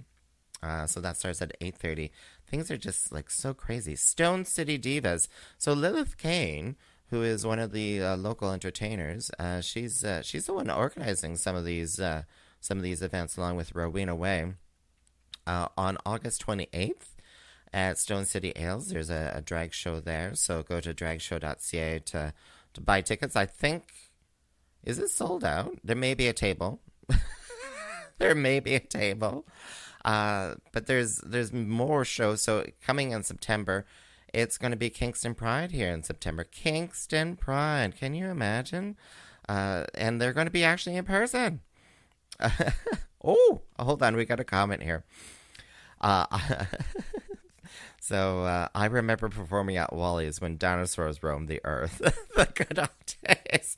Uh, 0.63 0.87
so 0.87 0.99
that 0.99 1.17
starts 1.17 1.41
at 1.41 1.57
8:30. 1.59 2.09
Things 2.47 2.69
are 2.69 2.77
just 2.77 3.11
like 3.11 3.29
so 3.29 3.53
crazy. 3.53 3.95
Stone 3.95 4.45
City 4.45 4.77
Divas. 4.77 5.27
So 5.57 5.73
Lilith 5.73 6.17
Kane, 6.17 6.75
who 7.09 7.23
is 7.23 7.45
one 7.45 7.59
of 7.59 7.71
the 7.71 8.01
uh, 8.01 8.17
local 8.17 8.51
entertainers, 8.51 9.31
uh, 9.39 9.61
she's 9.61 10.03
uh, 10.03 10.21
she's 10.21 10.45
the 10.45 10.53
one 10.53 10.69
organizing 10.69 11.35
some 11.35 11.55
of 11.55 11.65
these 11.65 11.99
uh, 11.99 12.23
some 12.59 12.77
of 12.77 12.83
these 12.83 13.01
events 13.01 13.37
along 13.37 13.55
with 13.55 13.75
Rowena 13.75 14.15
Way. 14.15 14.53
Uh, 15.47 15.67
on 15.77 15.95
August 16.07 16.43
28th 16.43 17.13
at 17.71 17.99
Stone 17.99 18.25
City 18.25 18.51
Ales, 18.55 18.89
there's 18.89 19.11
a, 19.11 19.33
a 19.35 19.41
drag 19.41 19.73
show 19.73 19.99
there. 19.99 20.33
So 20.33 20.63
go 20.63 20.79
to 20.79 20.93
dragshow.ca 20.93 21.99
to 21.99 22.33
to 22.73 22.81
buy 22.81 23.01
tickets. 23.01 23.35
I 23.35 23.45
think 23.45 23.83
is 24.83 24.99
it 24.99 25.09
sold 25.09 25.43
out? 25.43 25.77
There 25.83 25.95
may 25.95 26.13
be 26.13 26.27
a 26.27 26.33
table. 26.33 26.79
there 28.19 28.35
may 28.35 28.59
be 28.59 28.75
a 28.75 28.79
table. 28.79 29.45
Uh, 30.05 30.53
but 30.71 30.85
there's 30.85 31.17
there's 31.25 31.51
more 31.51 32.05
shows. 32.05 32.43
So 32.43 32.65
coming 32.85 33.11
in 33.11 33.23
September, 33.23 33.85
it's 34.31 34.57
going 34.59 34.71
to 34.71 34.77
be 34.77 34.91
Kingston 34.91 35.33
Pride 35.33 35.71
here 35.71 35.91
in 35.91 36.03
September. 36.03 36.43
Kingston 36.43 37.35
Pride, 37.35 37.95
can 37.97 38.13
you 38.13 38.27
imagine? 38.27 38.97
Uh, 39.49 39.85
and 39.95 40.21
they're 40.21 40.31
going 40.33 40.45
to 40.45 40.51
be 40.51 40.63
actually 40.63 40.95
in 40.95 41.05
person. 41.05 41.61
oh, 43.23 43.61
hold 43.79 44.03
on, 44.03 44.15
we 44.15 44.25
got 44.25 44.39
a 44.39 44.43
comment 44.43 44.83
here. 44.83 45.03
Uh, 45.99 46.25
so 47.99 48.41
uh, 48.43 48.67
I 48.75 48.85
remember 48.85 49.27
performing 49.29 49.77
at 49.77 49.91
Wally's 49.91 50.39
when 50.39 50.57
dinosaurs 50.57 51.23
roamed 51.23 51.47
the 51.47 51.61
earth. 51.63 51.97
the 52.35 52.47
good 52.53 52.77
old 52.77 52.89
days. 53.51 53.75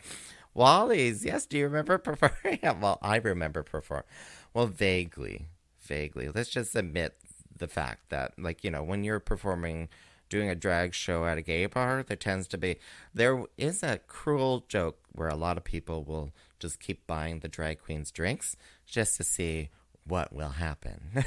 Wally's, 0.53 1.23
yes. 1.23 1.45
Do 1.45 1.57
you 1.57 1.65
remember 1.65 1.97
performing 1.97 2.59
at? 2.63 2.81
Well, 2.81 2.99
I 3.01 3.17
remember 3.17 3.63
performing. 3.63 4.07
Well, 4.53 4.67
vaguely, 4.67 5.45
vaguely. 5.87 6.29
Let's 6.29 6.49
just 6.49 6.75
admit 6.75 7.15
the 7.55 7.67
fact 7.67 8.09
that, 8.09 8.33
like, 8.37 8.63
you 8.63 8.71
know, 8.71 8.83
when 8.83 9.03
you're 9.03 9.19
performing, 9.19 9.89
doing 10.29 10.49
a 10.49 10.55
drag 10.55 10.93
show 10.93 11.25
at 11.25 11.37
a 11.37 11.41
gay 11.41 11.65
bar, 11.65 12.03
there 12.03 12.17
tends 12.17 12.47
to 12.49 12.57
be, 12.57 12.77
there 13.13 13.43
is 13.57 13.81
a 13.83 13.99
cruel 14.07 14.65
joke 14.67 14.99
where 15.13 15.29
a 15.29 15.35
lot 15.35 15.57
of 15.57 15.63
people 15.63 16.03
will 16.03 16.31
just 16.59 16.79
keep 16.79 17.07
buying 17.07 17.39
the 17.39 17.47
drag 17.47 17.79
queen's 17.81 18.11
drinks 18.11 18.55
just 18.85 19.17
to 19.17 19.23
see 19.23 19.69
what 20.05 20.33
will 20.33 20.49
happen. 20.49 21.23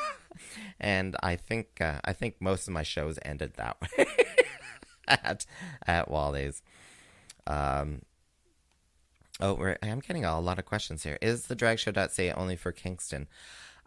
and 0.80 1.16
I 1.22 1.36
think, 1.36 1.80
uh, 1.80 2.00
I 2.04 2.12
think 2.12 2.36
most 2.40 2.68
of 2.68 2.74
my 2.74 2.82
shows 2.82 3.18
ended 3.22 3.54
that 3.54 3.76
way 3.80 4.06
at 5.08 5.46
at 5.86 6.10
Wally's. 6.10 6.62
Um, 7.46 8.02
Oh, 9.40 9.74
I'm 9.82 9.98
getting 9.98 10.24
a 10.24 10.38
lot 10.40 10.60
of 10.60 10.64
questions 10.64 11.02
here. 11.02 11.18
Is 11.20 11.46
the 11.46 11.56
drag 11.56 11.80
show.ca 11.80 12.32
only 12.32 12.54
for 12.54 12.70
Kingston? 12.70 13.26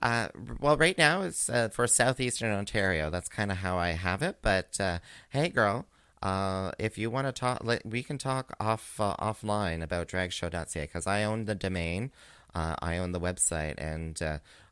Uh, 0.02 0.28
well, 0.60 0.78
right 0.78 0.98
now 0.98 1.24
it's 1.24 1.50
uh, 1.50 1.70
for 1.70 1.88
southeastern 1.88 2.52
Ontario. 2.52 3.10
That's 3.10 3.30
kind 3.30 3.52
of 3.52 3.58
how 3.58 3.78
I 3.78 3.90
have 3.90 4.22
it. 4.22 4.38
But 4.42 4.80
uh, 4.80 5.00
hey, 5.30 5.50
girl, 5.50 5.86
uh, 6.22 6.72
if 6.78 6.98
you 6.98 7.10
want 7.10 7.28
to 7.28 7.32
talk, 7.32 7.64
we 7.84 8.04
can 8.04 8.18
talk 8.18 8.56
off 8.60 9.00
uh, 9.00 9.16
offline 9.18 9.82
about 9.82 10.08
dragshow.ca 10.08 10.82
because 10.82 11.08
I 11.08 11.24
own 11.24 11.46
the 11.46 11.56
domain, 11.56 12.12
uh, 12.54 12.76
I 12.80 12.98
own 12.98 13.12
the 13.12 13.20
website, 13.20 13.76
and 13.78 14.20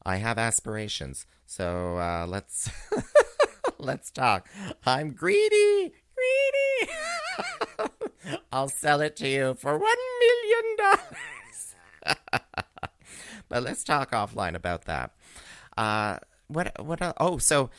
I 0.06 0.18
have 0.18 0.38
aspirations. 0.38 1.26
So 1.48 2.26
let's 2.30 2.70
let's 3.80 4.12
talk. 4.12 4.48
I'm 4.86 5.12
greedy, 5.14 5.94
greedy. 6.16 6.92
I'll 8.52 8.70
sell 8.70 9.02
it 9.02 9.16
to 9.18 9.28
you 9.28 9.56
for 9.56 9.78
one 9.78 9.98
million 10.20 10.78
dollars. 10.78 11.76
but 13.50 13.64
let's 13.64 13.84
talk 13.84 14.12
offline 14.12 14.56
about 14.56 14.86
that. 14.86 15.12
Uh, 15.78 16.18
what? 16.48 16.72
What? 16.84 17.02
Oh, 17.20 17.38
so 17.38 17.70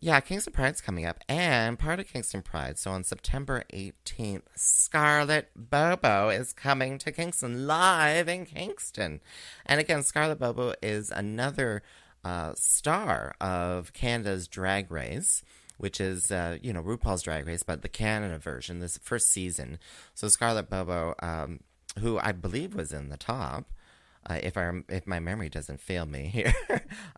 yeah, 0.00 0.20
Kingston 0.20 0.52
Pride's 0.52 0.80
coming 0.80 1.06
up, 1.06 1.20
and 1.28 1.78
part 1.78 2.00
of 2.00 2.08
Kingston 2.08 2.42
Pride. 2.42 2.78
So 2.78 2.90
on 2.90 3.04
September 3.04 3.64
18th, 3.72 4.42
Scarlett 4.54 5.50
Bobo 5.56 6.28
is 6.28 6.52
coming 6.52 6.98
to 6.98 7.12
Kingston 7.12 7.66
live 7.66 8.28
in 8.28 8.46
Kingston, 8.46 9.20
and 9.66 9.80
again, 9.80 10.02
Scarlett 10.02 10.38
Bobo 10.38 10.74
is 10.82 11.10
another 11.10 11.82
uh, 12.24 12.52
star 12.54 13.34
of 13.40 13.92
Canada's 13.92 14.48
Drag 14.48 14.90
Race 14.90 15.42
which 15.76 16.00
is 16.00 16.30
uh, 16.30 16.58
you 16.62 16.72
know 16.72 16.82
RuPaul's 16.82 17.22
Drag 17.22 17.46
Race, 17.46 17.62
but 17.62 17.82
the 17.82 17.88
Canada 17.88 18.38
version, 18.38 18.78
this 18.78 18.98
first 18.98 19.30
season. 19.30 19.78
So 20.14 20.28
Scarlett 20.28 20.70
Bobo, 20.70 21.14
um, 21.20 21.60
who 21.98 22.18
I 22.18 22.32
believe 22.32 22.74
was 22.74 22.92
in 22.92 23.08
the 23.08 23.16
top, 23.16 23.72
uh, 24.26 24.38
if 24.42 24.56
I 24.56 24.70
if 24.88 25.06
my 25.06 25.20
memory 25.20 25.48
doesn't 25.48 25.80
fail 25.80 26.06
me 26.06 26.26
here, 26.32 26.54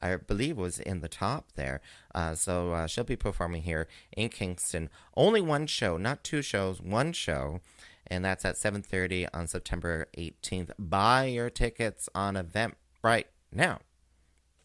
I 0.01 0.17
believe 0.17 0.57
was 0.57 0.79
in 0.79 1.01
the 1.01 1.09
top 1.09 1.53
there. 1.55 1.81
Uh, 2.15 2.35
so 2.35 2.73
uh, 2.73 2.87
she'll 2.87 3.05
be 3.05 3.17
performing 3.17 3.63
here 3.63 3.89
in 4.17 4.29
Kingston. 4.29 4.91
Only 5.17 5.41
one 5.41 5.67
show, 5.67 5.97
not 5.97 6.25
two 6.25 6.43
shows, 6.43 6.81
one 6.81 7.13
show. 7.13 7.61
And 8.09 8.25
that's 8.25 8.45
at 8.45 8.55
7:30 8.57 9.29
on 9.35 9.49
September 9.49 10.07
18th. 10.17 10.71
Buy 10.79 11.25
your 11.25 11.51
tickets 11.51 12.09
on 12.15 12.35
Eventbrite 12.35 13.25
now. 13.51 13.81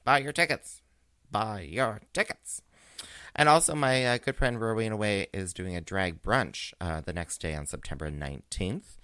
Buy 0.03 0.19
your 0.19 0.31
tickets. 0.31 0.81
Buy 1.31 1.61
your 1.61 2.01
tickets. 2.13 2.61
And 3.35 3.47
also, 3.47 3.73
my 3.73 4.05
uh, 4.05 4.17
good 4.17 4.35
friend 4.35 4.59
Rowena 4.59 4.97
Way 4.97 5.27
is 5.33 5.53
doing 5.53 5.75
a 5.75 5.81
drag 5.81 6.21
brunch 6.21 6.73
uh, 6.81 7.01
the 7.01 7.13
next 7.13 7.39
day 7.39 7.55
on 7.55 7.65
September 7.65 8.11
19th. 8.11 8.97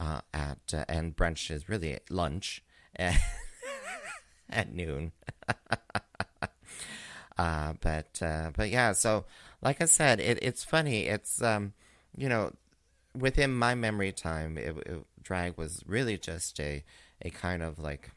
Uh, 0.00 0.20
at 0.32 0.72
and 0.88 1.16
brunch 1.16 1.50
is 1.50 1.68
really 1.68 1.98
lunch 2.08 2.62
at 4.50 4.72
noon. 4.72 5.12
uh, 7.38 7.72
but 7.80 8.22
uh, 8.22 8.50
but 8.56 8.70
yeah, 8.70 8.92
so 8.92 9.24
like 9.62 9.80
I 9.80 9.86
said, 9.86 10.20
it, 10.20 10.38
it's 10.42 10.64
funny. 10.64 11.06
It's 11.06 11.42
um, 11.42 11.72
you 12.16 12.28
know, 12.28 12.52
within 13.14 13.54
my 13.54 13.74
memory 13.74 14.12
time, 14.12 14.58
it, 14.58 14.76
it, 14.86 15.04
drag 15.22 15.58
was 15.58 15.82
really 15.86 16.16
just 16.16 16.58
a 16.60 16.82
a 17.22 17.30
kind 17.30 17.62
of 17.62 17.78
like 17.78 18.12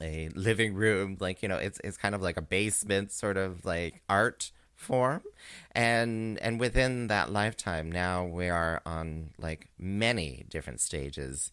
a 0.00 0.28
living 0.34 0.74
room 0.74 1.16
like 1.20 1.42
you 1.42 1.48
know 1.48 1.56
it's 1.56 1.80
it's 1.82 1.96
kind 1.96 2.14
of 2.14 2.22
like 2.22 2.36
a 2.36 2.42
basement 2.42 3.10
sort 3.10 3.36
of 3.36 3.64
like 3.64 4.00
art 4.08 4.52
form 4.76 5.22
and 5.72 6.38
and 6.38 6.60
within 6.60 7.08
that 7.08 7.32
lifetime 7.32 7.90
now 7.90 8.24
we 8.24 8.48
are 8.48 8.80
on 8.86 9.30
like 9.38 9.68
many 9.76 10.46
different 10.48 10.80
stages 10.80 11.50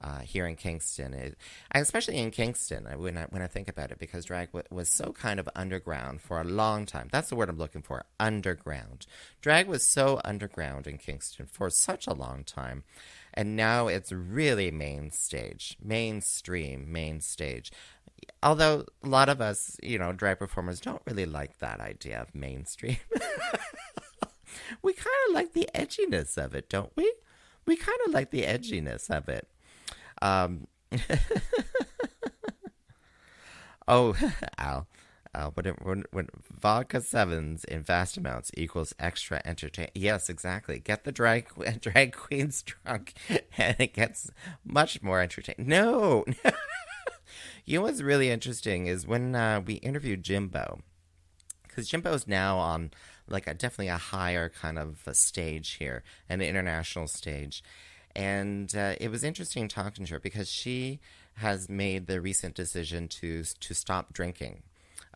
uh, 0.00 0.20
here 0.20 0.46
in 0.46 0.56
Kingston, 0.56 1.12
it, 1.12 1.36
especially 1.72 2.18
in 2.18 2.30
Kingston, 2.30 2.86
when 2.96 3.16
I 3.16 3.24
when 3.24 3.42
I 3.42 3.46
think 3.46 3.68
about 3.68 3.90
it, 3.90 3.98
because 3.98 4.24
drag 4.26 4.48
w- 4.48 4.64
was 4.70 4.88
so 4.88 5.12
kind 5.12 5.40
of 5.40 5.48
underground 5.56 6.20
for 6.20 6.40
a 6.40 6.44
long 6.44 6.86
time. 6.86 7.08
That's 7.10 7.28
the 7.28 7.36
word 7.36 7.48
I'm 7.48 7.58
looking 7.58 7.82
for, 7.82 8.04
underground. 8.20 9.06
Drag 9.40 9.66
was 9.66 9.86
so 9.86 10.20
underground 10.24 10.86
in 10.86 10.98
Kingston 10.98 11.46
for 11.46 11.70
such 11.70 12.06
a 12.06 12.14
long 12.14 12.44
time, 12.44 12.84
and 13.34 13.56
now 13.56 13.88
it's 13.88 14.12
really 14.12 14.70
main 14.70 15.10
stage, 15.10 15.76
mainstream, 15.82 16.92
main 16.92 17.20
stage. 17.20 17.72
Although 18.42 18.84
a 19.02 19.08
lot 19.08 19.28
of 19.28 19.40
us, 19.40 19.76
you 19.82 19.98
know, 19.98 20.12
drag 20.12 20.38
performers 20.38 20.80
don't 20.80 21.02
really 21.06 21.26
like 21.26 21.58
that 21.58 21.80
idea 21.80 22.20
of 22.20 22.34
mainstream. 22.34 22.98
we 24.82 24.92
kind 24.92 25.16
of 25.28 25.34
like 25.34 25.52
the 25.52 25.68
edginess 25.74 26.36
of 26.42 26.54
it, 26.54 26.68
don't 26.68 26.92
we? 26.96 27.12
We 27.66 27.76
kind 27.76 27.98
of 28.06 28.12
like 28.12 28.30
the 28.30 28.42
edginess 28.42 29.10
of 29.10 29.28
it. 29.28 29.48
Um, 30.22 30.66
oh, 33.88 34.16
Al, 34.58 34.86
Al, 35.34 35.50
when, 35.52 35.66
it, 35.66 35.84
when, 35.84 36.04
when 36.10 36.28
vodka 36.50 37.00
sevens 37.00 37.64
in 37.64 37.82
vast 37.82 38.16
amounts 38.16 38.50
equals 38.54 38.94
extra 38.98 39.40
entertain. 39.44 39.88
Yes, 39.94 40.28
exactly. 40.28 40.78
Get 40.78 41.04
the 41.04 41.12
drag 41.12 41.48
drag 41.80 42.14
queens 42.14 42.62
drunk, 42.62 43.14
and 43.56 43.76
it 43.78 43.94
gets 43.94 44.30
much 44.64 45.02
more 45.02 45.20
entertaining. 45.20 45.68
No, 45.68 46.24
you 47.64 47.78
know 47.78 47.82
what's 47.82 48.02
really 48.02 48.30
interesting 48.30 48.86
is 48.86 49.06
when 49.06 49.34
uh, 49.34 49.60
we 49.64 49.74
interviewed 49.74 50.22
Jimbo, 50.22 50.80
because 51.66 51.88
Jimbo's 51.88 52.26
now 52.26 52.58
on 52.58 52.90
like 53.28 53.46
a 53.46 53.54
definitely 53.54 53.88
a 53.88 53.98
higher 53.98 54.48
kind 54.48 54.78
of 54.78 55.02
a 55.06 55.14
stage 55.14 55.72
here, 55.74 56.02
an 56.28 56.40
international 56.40 57.06
stage, 57.06 57.62
and 58.18 58.74
uh, 58.76 58.96
it 59.00 59.12
was 59.12 59.22
interesting 59.22 59.68
talking 59.68 60.04
to 60.04 60.14
her 60.14 60.20
because 60.20 60.50
she 60.50 60.98
has 61.34 61.68
made 61.68 62.08
the 62.08 62.20
recent 62.20 62.54
decision 62.56 63.06
to 63.06 63.44
to 63.44 63.74
stop 63.74 64.12
drinking, 64.12 64.62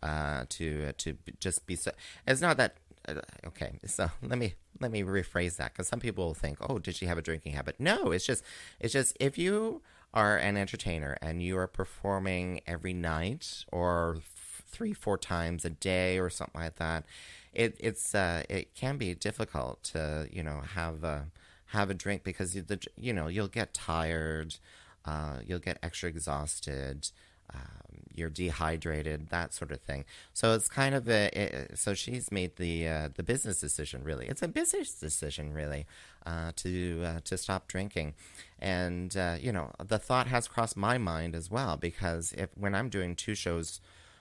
uh, 0.03 0.45
to 0.51 0.93
to 0.93 1.17
just 1.41 1.67
be 1.67 1.75
so. 1.75 1.91
It's 2.29 2.41
not 2.41 2.57
that 2.59 2.77
uh, 3.09 3.15
okay. 3.49 3.81
So 3.87 4.09
let 4.23 4.39
me 4.39 4.55
let 4.81 4.93
me 4.93 5.03
rephrase 5.03 5.57
that 5.57 5.73
because 5.73 5.89
some 5.89 5.99
people 5.99 6.27
will 6.27 6.35
think, 6.35 6.59
oh, 6.61 6.79
did 6.79 6.95
she 6.95 7.07
have 7.07 7.19
a 7.19 7.23
drinking 7.23 7.55
habit? 7.55 7.75
No, 7.81 8.13
it's 8.13 8.25
just 8.25 8.45
it's 8.79 8.93
just 8.93 9.17
if 9.19 9.37
you 9.37 9.83
are 10.15 10.37
an 10.37 10.57
entertainer 10.57 11.19
and 11.21 11.43
you 11.43 11.59
are 11.59 11.67
performing 11.67 12.61
every 12.69 12.93
night 12.93 13.65
or 13.73 14.19
f- 14.19 14.63
three 14.71 14.93
four 14.93 15.19
times 15.19 15.65
a 15.65 15.71
day 15.71 16.21
or 16.21 16.31
something 16.31 16.61
like 16.61 16.77
that, 16.77 17.05
it 17.53 17.77
it's 17.81 18.15
uh, 18.15 18.45
it 18.49 18.77
can 18.77 18.97
be 18.97 19.13
difficult 19.13 19.83
to 19.83 20.29
you 20.31 20.45
know 20.45 20.61
have 20.77 21.03
a 21.03 21.27
have 21.73 21.91
a 21.91 21.95
drink 21.95 22.23
because 22.25 22.55
you, 22.57 22.63
the 22.63 22.79
you 22.97 23.13
know 23.13 23.29
you'll 23.29 23.49
get 23.49 23.75
tired 23.75 24.57
uh, 25.05 25.39
you'll 25.45 25.59
get 25.59 25.79
extra 25.83 26.09
exhausted. 26.09 27.11
Um, 27.53 28.05
you're 28.15 28.31
dehydrated, 28.31 29.29
that 29.31 29.53
sort 29.53 29.73
of 29.73 29.81
thing. 29.81 30.05
So 30.33 30.55
it's 30.55 30.69
kind 30.69 30.95
of 30.95 31.09
a. 31.09 31.29
It, 31.39 31.79
so 31.79 31.95
she's 31.95 32.31
made 32.31 32.57
the 32.57 32.89
uh, 32.89 33.09
the 33.15 33.23
business 33.23 33.61
decision. 33.61 34.05
Really, 34.05 34.27
it's 34.27 34.43
a 34.43 34.49
business 34.49 34.95
decision, 34.95 35.53
really, 35.53 35.87
uh, 36.25 36.53
to 36.57 37.03
uh, 37.05 37.21
to 37.25 37.37
stop 37.37 37.69
drinking. 37.69 38.15
And 38.59 39.15
uh, 39.17 39.37
you 39.41 39.53
know, 39.53 39.73
the 39.85 39.99
thought 39.99 40.29
has 40.29 40.49
crossed 40.49 40.77
my 40.77 40.99
mind 40.99 41.35
as 41.35 41.51
well 41.51 41.77
because 41.77 42.33
if 42.33 42.51
when 42.57 42.75
I'm 42.75 42.89
doing 42.89 43.17
two 43.17 43.35
shows, 43.35 43.81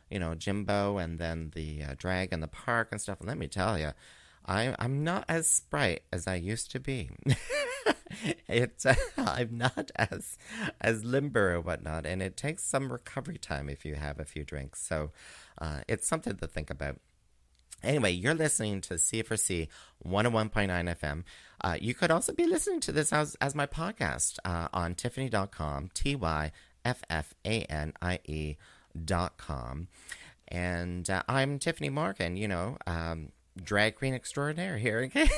you 0.10 0.20
know, 0.20 0.36
Jimbo 0.36 0.98
and 0.98 1.20
then 1.20 1.52
the 1.54 1.84
uh, 1.84 1.96
drag 1.98 2.34
in 2.34 2.42
the 2.42 2.48
park 2.48 2.90
and 2.92 3.00
stuff, 3.00 3.20
let 3.22 3.38
me 3.38 3.48
tell 3.48 3.78
you, 3.78 3.92
I, 4.52 4.76
I'm 4.80 5.06
not 5.06 5.24
as 5.30 5.50
sprite 5.50 6.02
as 6.12 6.28
I 6.28 6.36
used 6.36 6.72
to 6.72 6.80
be. 6.82 7.10
it's 8.50 8.86
uh, 8.86 8.96
I'm 9.18 9.58
not 9.58 9.92
as 9.96 10.38
as 10.82 11.06
limber 11.06 11.54
or 11.54 11.62
whatnot, 11.62 12.06
and 12.06 12.22
it 12.22 12.36
takes 12.36 12.64
some 12.64 12.92
recovery 12.92 13.38
time 13.38 13.70
if 13.70 13.86
you 13.86 13.96
have 13.96 14.20
a 14.20 14.26
few 14.26 14.44
drinks. 14.44 14.86
So 14.86 15.12
uh, 15.60 15.82
it's 15.88 16.06
something 16.06 16.36
to 16.36 16.48
think 16.48 16.70
about. 16.70 17.00
Anyway, 17.82 18.12
you're 18.12 18.36
listening 18.36 18.82
to 18.82 18.96
CFRC 18.96 19.70
101.9 20.06 20.52
FM. 21.00 21.24
Uh, 21.62 21.78
you 21.80 21.96
could 21.96 22.12
also 22.12 22.34
be 22.34 22.46
listening 22.46 22.82
to 22.82 22.92
this 22.92 23.14
as, 23.14 23.36
as 23.42 23.56
my 23.56 23.66
podcast 23.66 24.38
uh, 24.44 24.68
on 24.74 24.96
tyffanie.com, 24.96 25.90
T 25.94 26.16
Y 26.16 26.52
F 26.84 27.04
F 27.10 27.34
A 27.46 27.62
N 27.64 27.94
I 28.02 28.20
E.com. 28.26 29.88
And 30.50 31.10
uh, 31.10 31.24
I'm 31.30 31.58
Tiffany 31.58 31.90
Morgan, 31.90 32.36
you 32.36 32.50
know. 32.50 32.78
Um, 32.86 33.30
drag 33.62 33.96
queen 33.96 34.14
extraordinaire 34.14 34.78
here 34.78 35.00
again. 35.00 35.30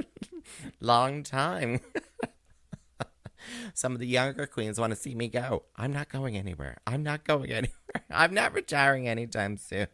Long 0.80 1.22
time. 1.22 1.80
Some 3.74 3.92
of 3.92 3.98
the 3.98 4.06
younger 4.06 4.46
queens 4.46 4.78
want 4.78 4.92
to 4.92 4.96
see 4.98 5.14
me 5.14 5.28
go. 5.28 5.64
I'm 5.76 5.92
not 5.92 6.08
going 6.08 6.36
anywhere. 6.36 6.78
I'm 6.86 7.02
not 7.02 7.24
going 7.24 7.50
anywhere. 7.50 8.04
I'm 8.10 8.34
not 8.34 8.52
retiring 8.52 9.08
anytime 9.08 9.56
soon. 9.56 9.86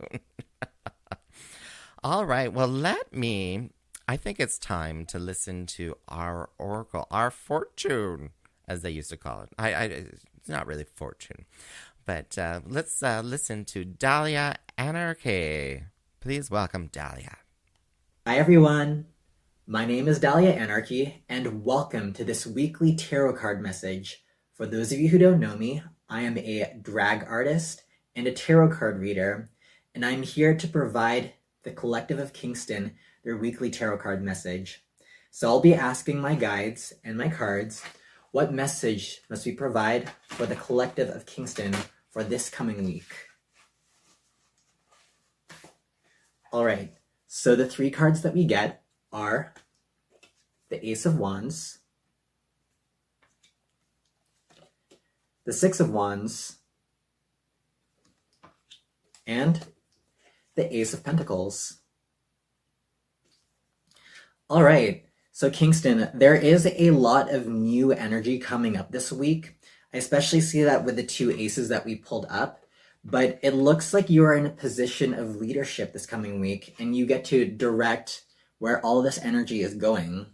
All 2.03 2.25
right. 2.27 2.53
Well, 2.53 2.69
let 2.69 3.13
me. 3.13 3.71
I 4.07 4.17
think 4.17 4.41
it's 4.41 4.59
time 4.59 5.05
to 5.07 5.19
listen 5.19 5.67
to 5.67 5.97
our 6.09 6.49
oracle, 6.59 7.07
our 7.11 7.31
fortune, 7.31 8.31
as 8.67 8.83
they 8.83 8.91
used 8.91 9.11
to 9.11 9.17
call 9.17 9.43
it. 9.43 9.51
I, 9.59 9.75
I 9.75 9.83
it's 9.85 10.49
not 10.49 10.67
really 10.67 10.85
fortune, 10.85 11.45
but 12.07 12.39
uh, 12.39 12.61
let's 12.67 13.03
uh, 13.03 13.21
listen 13.23 13.67
to 13.67 13.85
Dahlia 13.85 14.57
Anarchy. 14.79 15.83
Please 16.21 16.51
welcome 16.51 16.89
Dahlia. 16.89 17.37
Hi, 18.27 18.39
everyone. 18.39 19.07
My 19.69 19.87
name 19.87 20.09
is 20.09 20.19
Dahlia 20.19 20.51
Anarchy, 20.51 21.23
and 21.29 21.65
welcome 21.65 22.13
to 22.15 22.25
this 22.25 22.45
weekly 22.45 22.97
tarot 22.97 23.35
card 23.35 23.63
message. 23.63 24.25
For 24.53 24.67
those 24.67 24.91
of 24.91 24.99
you 24.99 25.11
who 25.11 25.19
don't 25.19 25.39
know 25.39 25.57
me, 25.57 25.81
I 26.09 26.23
am 26.23 26.37
a 26.37 26.75
drag 26.83 27.23
artist 27.23 27.85
and 28.17 28.27
a 28.27 28.33
tarot 28.33 28.77
card 28.77 28.99
reader, 28.99 29.49
and 29.95 30.05
I'm 30.05 30.25
here 30.25 30.57
to 30.57 30.67
provide 30.67 31.35
the 31.63 31.71
Collective 31.71 32.19
of 32.19 32.33
Kingston 32.33 32.97
their 33.23 33.37
weekly 33.37 33.71
tarot 33.71 33.99
card 33.99 34.21
message. 34.21 34.85
So 35.31 35.47
I'll 35.47 35.61
be 35.61 35.75
asking 35.75 36.21
my 36.21 36.35
guides 36.35 36.93
and 37.05 37.17
my 37.17 37.29
cards 37.29 37.85
what 38.33 38.53
message 38.53 39.21
must 39.31 39.47
we 39.47 39.53
provide 39.53 40.11
for 40.27 40.47
the 40.47 40.57
Collective 40.57 41.11
of 41.11 41.27
Kingston 41.27 41.77
for 42.11 42.25
this 42.25 42.51
coming 42.51 42.85
week. 42.85 43.28
All 46.53 46.65
right. 46.65 46.95
So 47.27 47.55
the 47.55 47.67
three 47.67 47.91
cards 47.91 48.23
that 48.23 48.35
we 48.35 48.45
get 48.45 48.83
are 49.13 49.55
the 50.71 50.87
Ace 50.89 51.05
of 51.05 51.19
Wands, 51.19 51.79
the 55.45 55.53
Six 55.53 55.81
of 55.81 55.91
Wands, 55.91 56.57
and 59.27 59.67
the 60.55 60.75
Ace 60.75 60.95
of 60.95 61.05
Pentacles. 61.05 61.79
All 64.49 64.63
right. 64.63 65.05
So, 65.33 65.51
Kingston, 65.51 66.11
there 66.15 66.35
is 66.35 66.67
a 66.67 66.91
lot 66.91 67.33
of 67.33 67.47
new 67.47 67.93
energy 67.93 68.39
coming 68.39 68.77
up 68.77 68.91
this 68.91 69.13
week. 69.13 69.57
I 69.93 69.99
especially 69.99 70.41
see 70.41 70.63
that 70.63 70.85
with 70.85 70.97
the 70.97 71.05
two 71.05 71.31
aces 71.31 71.69
that 71.69 71.85
we 71.85 71.95
pulled 71.95 72.27
up 72.29 72.65
but 73.05 73.39
it 73.43 73.55
looks 73.55 73.95
like 73.95 74.11
you 74.11 74.25
are 74.25 74.35
in 74.35 74.47
a 74.47 74.51
position 74.51 75.15
of 75.15 75.37
leadership 75.37 75.93
this 75.93 76.07
coming 76.07 76.41
week 76.41 76.75
and 76.79 76.97
you 76.97 77.07
get 77.07 77.25
to 77.27 77.45
direct 77.45 78.25
where 78.59 78.85
all 78.85 79.03
this 79.03 79.19
energy 79.19 79.63
is 79.63 79.75
going. 79.75 80.27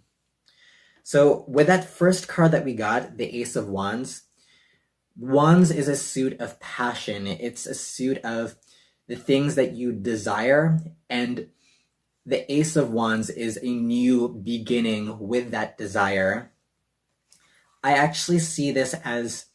So, 1.03 1.45
with 1.47 1.67
that 1.67 1.89
first 1.89 2.29
card 2.29 2.53
that 2.53 2.65
we 2.65 2.75
got, 2.75 3.19
the 3.19 3.41
Ace 3.41 3.57
of 3.57 3.69
Wands, 3.69 4.23
Wands 5.17 5.71
is 5.71 5.87
a 5.87 5.97
suit 5.97 6.41
of 6.41 6.59
passion. 6.59 7.27
It's 7.27 7.67
a 7.67 7.75
suit 7.75 8.19
of 8.19 8.57
the 9.07 9.15
things 9.15 9.55
that 9.55 9.73
you 9.73 9.93
desire, 9.93 10.81
and 11.09 11.49
the 12.27 12.51
Ace 12.53 12.75
of 12.75 12.91
Wands 12.91 13.31
is 13.31 13.59
a 13.63 13.67
new 13.67 14.29
beginning 14.29 15.19
with 15.21 15.51
that 15.51 15.79
desire. 15.79 16.53
I 17.83 17.93
actually 17.93 18.39
see 18.39 18.73
this 18.73 18.95
as 19.05 19.47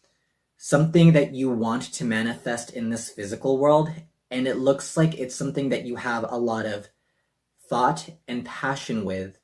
something 0.61 1.13
that 1.13 1.33
you 1.33 1.49
want 1.49 1.81
to 1.81 2.03
manifest 2.03 2.71
in 2.71 2.89
this 2.89 3.09
physical 3.09 3.57
world, 3.57 3.89
and 4.29 4.45
it 4.45 4.57
looks 4.57 4.97
like 4.97 5.17
it's 5.17 5.33
something 5.33 5.69
that 5.69 5.85
you 5.85 5.95
have 5.95 6.25
a 6.27 6.37
lot 6.37 6.65
of 6.65 6.89
thought 7.69 8.09
and 8.27 8.45
passion 8.45 9.05
with. 9.05 9.39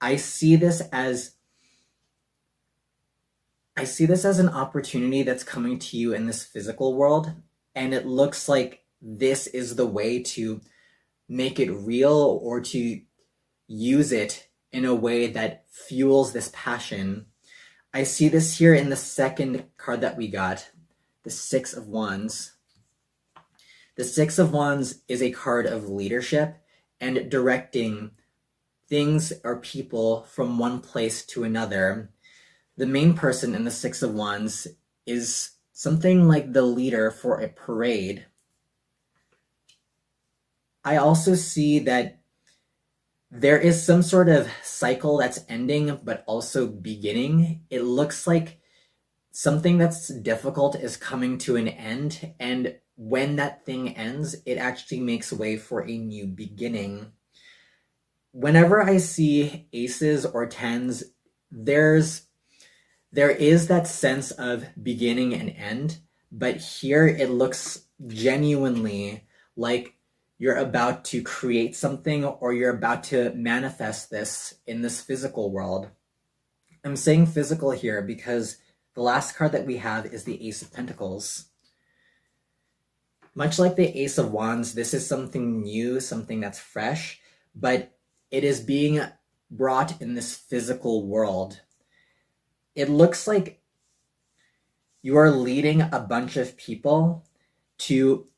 I 0.00 0.16
see 0.16 0.56
this 0.56 0.80
as 0.92 1.34
I 3.76 3.84
see 3.84 4.06
this 4.06 4.24
as 4.24 4.38
an 4.38 4.48
opportunity 4.48 5.24
that's 5.24 5.44
coming 5.44 5.78
to 5.80 5.98
you 5.98 6.14
in 6.14 6.24
this 6.24 6.42
physical 6.42 6.94
world, 6.94 7.30
and 7.74 7.92
it 7.92 8.06
looks 8.06 8.48
like 8.48 8.82
this 9.02 9.46
is 9.48 9.76
the 9.76 9.86
way 9.86 10.22
to 10.22 10.62
make 11.28 11.60
it 11.60 11.70
real 11.70 12.40
or 12.42 12.62
to 12.62 13.00
use 13.66 14.10
it 14.10 14.48
in 14.72 14.86
a 14.86 14.94
way 14.94 15.26
that 15.26 15.66
fuels 15.68 16.32
this 16.32 16.50
passion 16.54 17.26
I 17.96 18.02
see 18.02 18.28
this 18.28 18.58
here 18.58 18.74
in 18.74 18.90
the 18.90 18.96
second 18.96 19.66
card 19.76 20.00
that 20.00 20.16
we 20.16 20.26
got, 20.26 20.68
the 21.22 21.30
Six 21.30 21.72
of 21.72 21.86
Wands. 21.86 22.54
The 23.94 24.02
Six 24.02 24.36
of 24.40 24.52
Wands 24.52 25.02
is 25.06 25.22
a 25.22 25.30
card 25.30 25.66
of 25.66 25.88
leadership 25.88 26.56
and 27.00 27.30
directing 27.30 28.10
things 28.88 29.32
or 29.44 29.60
people 29.60 30.24
from 30.24 30.58
one 30.58 30.80
place 30.80 31.24
to 31.26 31.44
another. 31.44 32.10
The 32.76 32.86
main 32.86 33.14
person 33.14 33.54
in 33.54 33.62
the 33.62 33.70
Six 33.70 34.02
of 34.02 34.12
Wands 34.12 34.66
is 35.06 35.52
something 35.72 36.26
like 36.26 36.52
the 36.52 36.62
leader 36.62 37.12
for 37.12 37.40
a 37.40 37.48
parade. 37.48 38.26
I 40.84 40.96
also 40.96 41.36
see 41.36 41.78
that 41.78 42.23
there 43.36 43.58
is 43.58 43.84
some 43.84 44.02
sort 44.02 44.28
of 44.28 44.48
cycle 44.62 45.18
that's 45.18 45.44
ending 45.48 45.98
but 46.04 46.22
also 46.26 46.68
beginning. 46.68 47.62
It 47.68 47.82
looks 47.82 48.28
like 48.28 48.60
something 49.32 49.76
that's 49.76 50.06
difficult 50.06 50.76
is 50.76 50.96
coming 50.96 51.38
to 51.38 51.56
an 51.56 51.66
end, 51.66 52.32
and 52.38 52.76
when 52.96 53.34
that 53.36 53.66
thing 53.66 53.96
ends, 53.96 54.36
it 54.46 54.56
actually 54.56 55.00
makes 55.00 55.32
way 55.32 55.56
for 55.56 55.84
a 55.84 55.98
new 55.98 56.26
beginning. 56.28 57.10
Whenever 58.30 58.80
I 58.80 58.98
see 58.98 59.66
aces 59.72 60.24
or 60.24 60.46
tens, 60.46 61.02
there's 61.50 62.22
there 63.10 63.30
is 63.30 63.66
that 63.66 63.88
sense 63.88 64.30
of 64.30 64.64
beginning 64.80 65.34
and 65.34 65.50
end, 65.50 65.98
but 66.30 66.56
here 66.56 67.06
it 67.06 67.30
looks 67.30 67.86
genuinely 68.06 69.26
like 69.56 69.93
you're 70.44 70.56
about 70.56 71.06
to 71.06 71.22
create 71.22 71.74
something 71.74 72.22
or 72.22 72.52
you're 72.52 72.76
about 72.76 73.02
to 73.02 73.32
manifest 73.32 74.10
this 74.10 74.52
in 74.66 74.82
this 74.82 75.00
physical 75.00 75.50
world. 75.50 75.88
I'm 76.84 76.96
saying 76.96 77.28
physical 77.28 77.70
here 77.70 78.02
because 78.02 78.58
the 78.92 79.00
last 79.00 79.36
card 79.36 79.52
that 79.52 79.64
we 79.64 79.78
have 79.78 80.04
is 80.04 80.24
the 80.24 80.46
Ace 80.46 80.60
of 80.60 80.70
Pentacles. 80.70 81.46
much 83.34 83.58
like 83.58 83.76
the 83.76 83.98
Ace 83.98 84.18
of 84.18 84.32
Wands, 84.32 84.74
this 84.74 84.92
is 84.92 85.06
something 85.06 85.62
new, 85.62 85.98
something 85.98 86.40
that's 86.40 86.58
fresh, 86.58 87.22
but 87.54 87.96
it 88.30 88.44
is 88.44 88.60
being 88.60 89.00
brought 89.50 89.98
in 90.02 90.12
this 90.12 90.36
physical 90.36 91.06
world. 91.06 91.62
It 92.74 92.90
looks 92.90 93.26
like 93.26 93.62
you 95.00 95.16
are 95.16 95.30
leading 95.30 95.80
a 95.80 96.00
bunch 96.06 96.36
of 96.36 96.58
people 96.58 97.24
to 97.78 98.28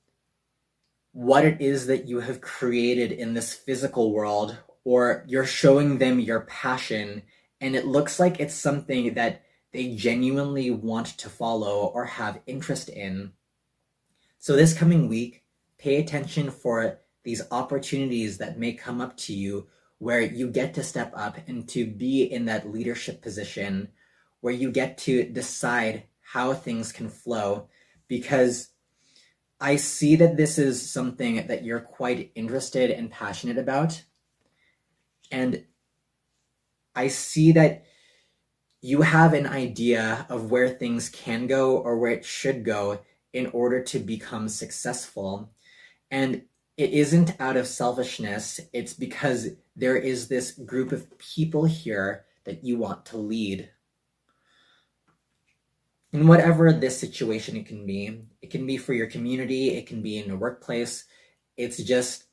what 1.17 1.47
it 1.47 1.63
is 1.63 1.87
that 1.87 2.07
you 2.07 2.21
have 2.21 2.43
created 2.43 3.11
in 3.11 3.33
this 3.33 3.55
physical 3.55 4.13
world, 4.13 4.55
or 4.85 5.25
you're 5.27 5.47
showing 5.47 5.97
them 5.97 6.21
your 6.21 6.41
passion, 6.41 7.23
and 7.59 7.75
it 7.75 7.87
looks 7.87 8.21
like 8.21 8.39
it's 8.39 8.55
something 8.55 9.15
that 9.15 9.41
they 9.73 9.95
genuinely 9.95 10.71
want 10.71 11.07
to 11.07 11.31
follow 11.31 11.87
or 11.87 12.05
have 12.05 12.43
interest 12.47 12.91
in. 12.91 13.33
So, 14.39 14.57
this 14.57 14.75
coming 14.75 15.09
week, 15.09 15.43
pay 15.79 15.97
attention 15.97 16.51
for 16.51 17.01
these 17.25 17.41
opportunities 17.51 18.37
that 18.37 18.59
may 18.59 18.75
come 18.75 19.01
up 19.01 19.17
to 19.17 19.33
you 19.33 19.69
where 19.97 20.21
you 20.21 20.49
get 20.51 20.75
to 20.75 20.85
step 20.85 21.15
up 21.17 21.39
and 21.49 21.67
to 21.71 21.87
be 21.87 22.25
in 22.25 22.45
that 22.45 22.71
leadership 22.71 23.23
position 23.23 23.89
where 24.43 24.53
you 24.53 24.71
get 24.71 24.99
to 24.99 25.25
decide 25.25 26.03
how 26.21 26.53
things 26.53 26.93
can 26.93 27.09
flow 27.09 27.71
because 28.07 28.69
I 29.61 29.77
see 29.77 30.17
that 30.17 30.37
this 30.37 30.59
is 30.59 30.91
something 30.91 31.47
that 31.47 31.65
you're 31.65 31.81
quite 31.81 32.31
interested 32.35 32.91
and 32.91 33.11
passionate 33.11 33.59
about. 33.59 34.03
And 35.31 35.65
I 36.95 37.09
see 37.09 37.53
that 37.53 37.85
you 38.83 39.03
have 39.03 39.33
an 39.33 39.47
idea 39.47 40.27
of 40.29 40.51
where 40.51 40.69
things 40.69 41.09
can 41.09 41.47
go 41.47 41.79
or 41.79 41.99
where 41.99 42.13
it 42.13 42.25
should 42.25 42.65
go 42.65 43.01
in 43.33 43.47
order 43.49 43.83
to 43.83 43.99
become 43.99 44.49
successful. 44.49 45.51
And 46.11 46.43
it 46.77 46.91
isn't 46.91 47.41
out 47.41 47.57
of 47.57 47.67
selfishness, 47.67 48.61
it's 48.73 48.93
because 48.93 49.49
there 49.75 49.97
is 49.97 50.29
this 50.29 50.53
group 50.53 50.93
of 50.93 51.19
people 51.19 51.65
here 51.65 52.27
that 52.45 52.65
you 52.65 52.77
want 52.77 53.07
to 53.07 53.17
lead. 53.17 53.71
In 56.13 56.27
whatever 56.27 56.73
this 56.73 56.99
situation 56.99 57.57
it 57.57 57.67
can 57.67 57.85
be, 57.85 58.23
it 58.41 58.51
can 58.51 58.67
be 58.67 58.77
for 58.77 58.95
your 58.95 59.09
community, 59.09 59.71
it 59.71 59.87
can 59.87 60.03
be 60.03 60.19
in 60.19 60.31
a 60.31 60.37
workplace. 60.37 61.05
It's 61.57 61.83
just 61.83 62.25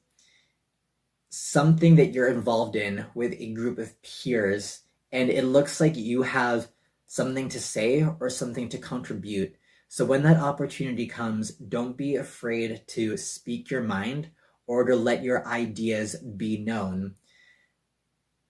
something 1.29 1.95
that 1.95 2.13
you're 2.13 2.29
involved 2.29 2.75
in 2.75 3.05
with 3.15 3.33
a 3.33 3.53
group 3.53 3.79
of 3.79 4.01
peers, 4.03 4.81
and 5.11 5.29
it 5.29 5.45
looks 5.45 5.81
like 5.81 5.97
you 5.97 6.21
have 6.21 6.67
something 7.07 7.49
to 7.49 7.59
say 7.59 8.05
or 8.19 8.29
something 8.29 8.69
to 8.69 8.77
contribute 8.77 9.55
so 9.93 10.05
when 10.05 10.23
that 10.23 10.37
opportunity 10.37 11.05
comes, 11.05 11.51
don't 11.51 11.95
be 11.95 12.15
afraid 12.15 12.81
to 12.87 13.15
speak 13.15 13.69
your 13.69 13.83
mind 13.83 14.31
or 14.65 14.85
to 14.85 14.95
let 14.95 15.21
your 15.21 15.47
ideas 15.47 16.15
be 16.15 16.57
known. 16.57 17.13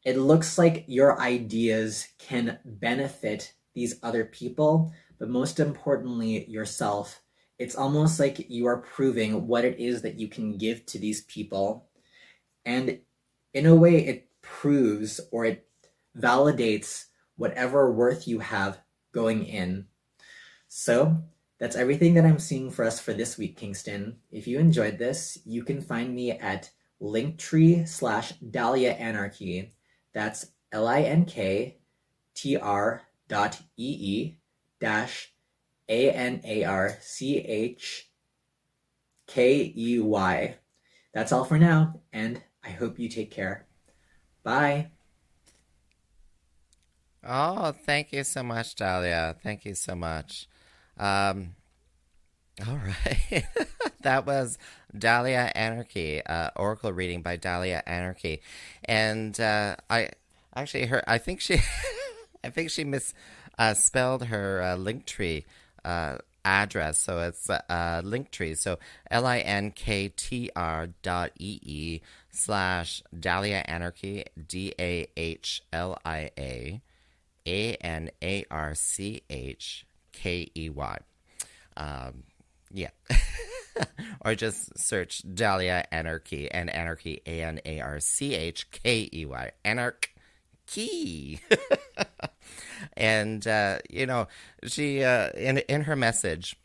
It 0.06 0.18
looks 0.18 0.58
like 0.58 0.86
your 0.88 1.20
ideas 1.20 2.08
can 2.18 2.60
benefit 2.64 3.56
these 3.74 4.00
other 4.02 4.24
people, 4.24 4.94
but 5.20 5.30
most 5.30 5.60
importantly, 5.60 6.46
yourself. 6.50 7.22
It's 7.60 7.76
almost 7.76 8.20
like 8.20 8.50
you 8.50 8.66
are 8.68 8.78
proving 8.78 9.48
what 9.48 9.66
it 9.66 9.80
is 9.80 10.02
that 10.02 10.20
you 10.20 10.28
can 10.28 10.58
give 10.58 10.86
to 10.88 11.00
these 11.00 11.22
people. 11.24 11.88
And 12.66 13.00
in 13.54 13.66
a 13.66 13.76
way, 13.76 14.06
it 14.06 14.30
proves 14.42 15.20
or 15.32 15.46
it 15.46 15.68
validates 16.18 17.06
whatever 17.38 17.92
worth 17.92 18.28
you 18.28 18.40
have 18.40 18.80
going 19.12 19.46
in. 19.46 19.86
So 20.68 21.18
that's 21.60 21.76
everything 21.76 22.16
that 22.16 22.26
I'm 22.26 22.40
seeing 22.40 22.70
for 22.72 22.84
us 22.84 23.00
for 23.00 23.14
this 23.14 23.38
week, 23.38 23.58
Kingston. 23.58 24.18
If 24.32 24.48
you 24.48 24.60
enjoyed 24.60 24.98
this, 24.98 25.38
you 25.46 25.64
can 25.64 25.82
find 25.82 26.14
me 26.14 26.32
at 26.32 26.70
linktree 27.02 27.88
slash 27.88 28.34
Dahlia 28.34 28.92
Anarchy. 28.94 29.74
That's 30.14 30.48
L 30.72 30.88
I 30.88 31.02
N 31.02 31.26
K 31.26 31.78
T 32.34 32.58
R 32.58 33.04
dot 33.28 33.62
E 33.78 33.98
E 34.00 34.38
dash 34.84 35.34
A 35.88 36.12
N 36.12 36.42
A 36.44 36.66
R 36.66 36.98
C 37.00 37.38
H 37.38 38.10
K 39.28 39.74
E 39.76 40.00
Y. 40.00 40.58
That's 41.14 41.32
all 41.32 41.46
for 41.46 41.58
now, 41.58 42.02
and 42.12 42.42
I 42.64 42.70
hope 42.70 43.00
you 43.00 43.08
take 43.08 43.32
care. 43.32 43.66
Bye. 44.44 44.92
Oh, 47.26 47.72
thank 47.72 48.12
you 48.12 48.26
so 48.26 48.44
much, 48.44 48.76
Dahlia. 48.76 49.38
Thank 49.42 49.64
you 49.64 49.76
so 49.76 49.96
much. 49.96 50.50
Um, 50.98 51.56
all 52.68 52.78
right. 52.78 53.46
that 54.02 54.26
was 54.26 54.58
Dahlia 54.98 55.50
Anarchy, 55.56 56.22
uh, 56.26 56.50
Oracle 56.58 56.92
reading 56.92 57.22
by 57.22 57.38
Dahlia 57.38 57.82
Anarchy. 57.88 58.42
And 58.84 59.40
uh, 59.40 59.78
I 59.90 60.10
actually 60.54 60.88
heard, 60.88 61.06
I 61.08 61.18
think 61.18 61.40
she, 61.40 61.60
I 62.44 62.50
think 62.50 62.70
she 62.70 62.84
misspelled 62.84 63.24
uh, 63.58 63.74
spelled 63.74 64.26
her 64.26 64.62
uh, 64.62 64.76
Linktree 64.78 65.46
uh, 65.86 66.18
address. 66.46 67.00
So 67.00 67.20
it's 67.20 67.50
uh, 67.50 68.02
Linktree. 68.04 68.58
So 68.58 68.80
L 69.10 69.26
I 69.26 69.40
N 69.40 69.72
K 69.72 70.10
T 70.10 70.50
R 70.56 70.88
dot 71.02 71.32
E 71.40 71.60
E 71.62 72.02
slash 72.32 73.04
Dahlia 73.18 73.64
Anarchy, 73.68 74.26
D 74.48 74.74
A 74.80 75.08
H 75.16 75.62
L 75.72 75.98
I 76.06 76.32
A 76.38 76.82
A 77.48 77.76
N 77.76 78.10
A 78.22 78.46
R 78.50 78.76
C 78.76 79.22
H 79.30 79.86
K 80.12 80.50
E 80.56 80.70
Y. 80.70 80.98
Um, 81.78 82.24
yeah. 82.72 82.90
or 84.22 84.36
just 84.36 84.78
search 84.78 85.24
Dahlia 85.34 85.86
Anarchy 85.92 86.50
and 86.52 86.70
Anarchy 86.70 87.22
A 87.26 87.42
N 87.44 87.60
A 87.66 87.82
R 87.82 88.00
C 88.00 88.34
H 88.36 88.70
K 88.72 89.10
E 89.12 89.26
Y. 89.26 89.52
Anarchy. 90.68 91.42
and 92.98 93.46
uh, 93.48 93.80
you 93.90 94.06
know, 94.06 94.28
she 94.66 95.04
uh, 95.04 95.30
in 95.32 95.60
in 95.60 95.84
her 95.84 95.96
message, 95.96 96.56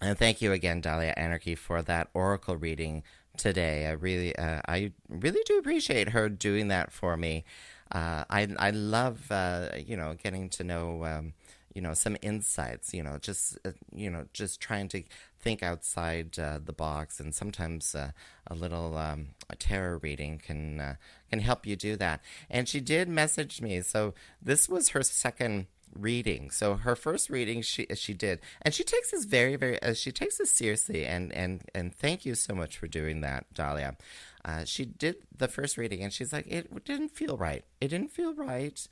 and 0.00 0.18
thank 0.18 0.40
you 0.40 0.52
again, 0.52 0.80
Dahlia 0.80 1.14
Anarchy, 1.16 1.54
for 1.54 1.82
that 1.82 2.08
oracle 2.14 2.56
reading 2.56 3.02
today. 3.36 3.86
I 3.86 3.92
really, 3.92 4.34
uh, 4.36 4.60
I 4.68 4.92
really 5.08 5.42
do 5.46 5.58
appreciate 5.58 6.10
her 6.10 6.28
doing 6.28 6.68
that 6.68 6.92
for 6.92 7.16
me. 7.16 7.44
Uh, 7.90 8.24
I 8.30 8.48
I 8.58 8.70
love 8.70 9.30
uh, 9.30 9.70
you 9.84 9.96
know 9.96 10.14
getting 10.22 10.48
to 10.50 10.64
know. 10.64 11.04
Um, 11.04 11.34
you 11.74 11.82
know 11.82 11.92
some 11.92 12.16
insights 12.22 12.94
you 12.94 13.02
know 13.02 13.18
just 13.20 13.58
uh, 13.66 13.72
you 13.94 14.08
know 14.08 14.24
just 14.32 14.62
trying 14.62 14.88
to 14.88 15.02
think 15.38 15.62
outside 15.62 16.38
uh, 16.38 16.58
the 16.64 16.72
box 16.72 17.20
and 17.20 17.34
sometimes 17.34 17.94
uh, 17.94 18.12
a 18.46 18.54
little 18.54 18.96
um, 18.96 19.28
a 19.50 19.56
tarot 19.56 19.98
reading 20.02 20.38
can 20.38 20.80
uh, 20.80 20.94
can 21.30 21.40
help 21.40 21.66
you 21.66 21.76
do 21.76 21.96
that. 21.96 22.20
And 22.50 22.68
she 22.68 22.80
did 22.80 23.08
message 23.08 23.60
me. 23.60 23.80
So 23.80 24.14
this 24.40 24.68
was 24.68 24.90
her 24.90 25.02
second 25.02 25.66
reading. 25.94 26.50
So 26.50 26.74
her 26.74 26.94
first 26.94 27.30
reading 27.30 27.62
she 27.62 27.86
she 27.94 28.14
did. 28.14 28.40
And 28.62 28.74
she 28.74 28.84
takes 28.84 29.10
this 29.10 29.24
very 29.24 29.56
very 29.56 29.80
uh, 29.82 29.94
she 29.94 30.12
takes 30.12 30.38
this 30.38 30.50
seriously 30.50 31.06
and 31.06 31.32
and 31.32 31.62
and 31.74 31.94
thank 31.94 32.24
you 32.24 32.34
so 32.34 32.54
much 32.54 32.76
for 32.78 32.86
doing 32.86 33.20
that 33.22 33.46
dahlia. 33.54 33.96
Uh, 34.44 34.64
she 34.64 34.84
did 34.84 35.16
the 35.36 35.48
first 35.48 35.76
reading 35.76 36.02
and 36.02 36.12
she's 36.12 36.32
like 36.32 36.46
it 36.46 36.84
didn't 36.84 37.10
feel 37.10 37.36
right. 37.36 37.64
It 37.80 37.88
didn't 37.88 38.12
feel 38.12 38.34
right 38.34 38.86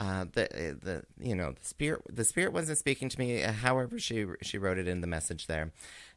uh, 0.00 0.24
the 0.32 0.44
uh, 0.44 0.74
the 0.82 1.02
you 1.20 1.34
know 1.34 1.52
the 1.52 1.64
spirit 1.64 2.00
the 2.10 2.24
spirit 2.24 2.54
wasn't 2.54 2.78
speaking 2.78 3.10
to 3.10 3.18
me. 3.18 3.42
Uh, 3.42 3.52
however, 3.52 3.98
she 3.98 4.24
she 4.40 4.56
wrote 4.56 4.78
it 4.78 4.88
in 4.88 5.02
the 5.02 5.06
message 5.06 5.46
there, 5.46 5.72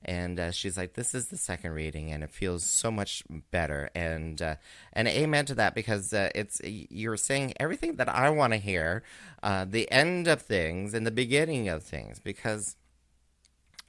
and 0.06 0.40
uh, 0.40 0.52
she's 0.52 0.78
like, 0.78 0.94
"This 0.94 1.14
is 1.14 1.28
the 1.28 1.36
second 1.36 1.72
reading, 1.72 2.10
and 2.10 2.24
it 2.24 2.32
feels 2.32 2.64
so 2.64 2.90
much 2.90 3.24
better." 3.52 3.90
And 3.94 4.42
uh, 4.42 4.56
and 4.94 5.10
amen 5.10 5.46
to 5.48 5.56
that 5.56 5.76
because 5.76 6.14
uh, 6.14 6.30
it's 6.34 6.62
you're 6.64 7.18
saying 7.18 7.56
everything 7.60 7.98
that 7.98 8.08
I 8.08 8.30
want 8.30 8.54
to 8.54 8.58
hear, 8.58 9.04
the 9.44 9.92
end 9.92 10.30
of 10.30 10.42
things 10.42 10.94
and 10.94 11.06
the 11.06 11.12
beginning 11.12 11.68
of 11.68 11.84
things. 11.84 12.20
Because, 12.20 12.78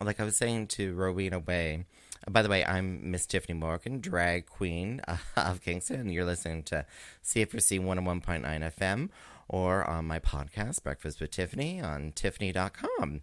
like 0.02 0.18
I 0.18 0.24
was 0.24 0.36
saying 0.36 0.66
to 0.68 0.92
Rowena 0.94 1.38
Way. 1.38 1.84
By 2.28 2.40
the 2.40 2.48
way, 2.48 2.64
I'm 2.64 3.10
Miss 3.10 3.26
Tiffany 3.26 3.52
Morgan, 3.52 4.00
drag 4.00 4.46
queen 4.46 5.02
of 5.36 5.60
Kingston, 5.60 6.08
you're 6.08 6.24
listening 6.24 6.62
to 6.64 6.86
CFRC 7.22 7.78
101.9 7.80 8.42
FM 8.74 9.10
or 9.48 9.88
on 9.88 10.06
my 10.06 10.18
podcast, 10.18 10.82
Breakfast 10.82 11.20
with 11.20 11.30
Tiffany, 11.30 11.80
on 11.80 12.12
tyffanie.com. 12.12 13.22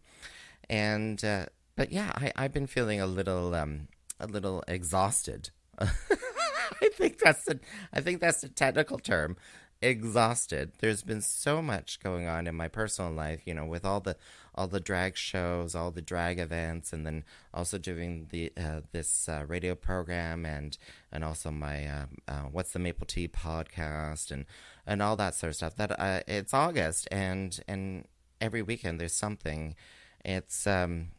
And, 0.70 1.24
uh, 1.24 1.46
but 1.76 1.92
yeah, 1.92 2.12
I, 2.16 2.32
I've 2.36 2.54
been 2.54 2.68
feeling 2.68 3.02
a 3.02 3.08
little, 3.08 3.54
um, 3.56 3.88
a 4.20 4.28
little 4.28 4.64
exhausted. 4.68 5.50
I 5.80 6.90
think 6.94 7.20
that's 7.20 7.46
the, 7.46 7.60
I 7.94 8.02
think 8.02 8.22
that's 8.22 8.42
the 8.42 8.50
technical 8.50 9.00
term 9.00 9.38
exhausted. 9.82 10.74
There's 10.80 11.04
been 11.04 11.22
so 11.22 11.62
much 11.62 12.00
going 12.00 12.28
on 12.28 12.48
in 12.48 12.56
my 12.56 12.68
personal 12.68 13.12
life, 13.12 13.42
you 13.46 13.54
know, 13.54 13.66
with 13.66 13.84
all 13.86 14.00
the 14.00 14.16
all 14.54 14.68
the 14.68 14.80
drag 14.80 15.16
shows, 15.16 15.76
all 15.76 15.92
the 15.92 16.02
drag 16.02 16.38
events, 16.38 16.94
and 16.94 17.06
then 17.06 17.24
also 17.54 17.78
doing 17.78 18.28
the 18.30 18.52
uh, 18.58 18.82
this 18.92 19.28
uh, 19.28 19.44
radio 19.48 19.76
program 19.76 20.46
and 20.46 20.78
and 21.12 21.24
also 21.24 21.52
my 21.52 21.86
uh, 21.88 22.06
uh 22.28 22.42
what's 22.52 22.74
the 22.74 22.80
maple 22.80 23.08
tea 23.08 23.28
podcast 23.28 24.32
and 24.32 24.46
and 24.86 25.02
all 25.02 25.16
that 25.16 25.36
sort 25.36 25.50
of 25.50 25.56
stuff. 25.56 25.76
That 25.76 26.00
uh, 26.00 26.22
it's 26.28 26.54
August 26.54 27.08
and 27.12 27.60
and 27.68 28.06
every 28.40 28.62
weekend 28.62 29.00
there's 29.00 29.14
something. 29.14 29.76
It's 30.24 30.68
um 30.68 31.10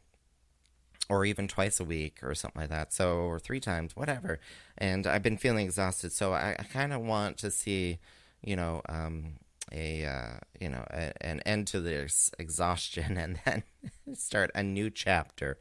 or 1.09 1.25
even 1.25 1.49
twice 1.49 1.81
a 1.81 1.85
week 1.85 2.19
or 2.23 2.35
something 2.35 2.63
like 2.63 2.71
that. 2.71 2.93
So, 2.93 3.17
or 3.17 3.39
three 3.39 3.61
times, 3.61 3.95
whatever. 3.95 4.39
And 4.79 5.07
I've 5.07 5.23
been 5.23 5.37
feeling 5.37 5.67
exhausted. 5.67 6.13
So 6.13 6.33
I, 6.33 6.57
I 6.59 6.63
kind 6.63 6.93
of 6.93 7.03
want 7.03 7.39
to 7.39 7.51
see, 7.51 7.99
you 8.43 8.57
know, 8.57 8.83
um, 8.89 9.35
a, 9.71 10.05
uh, 10.05 10.39
you 10.61 10.69
know, 10.69 10.85
a, 10.91 11.13
an 11.25 11.41
end 11.41 11.67
to 11.69 11.81
this 11.81 12.31
exhaustion 12.39 13.17
and 13.17 13.41
then 13.45 13.63
start 14.15 14.51
a 14.55 14.63
new 14.63 14.91
chapter. 14.91 15.59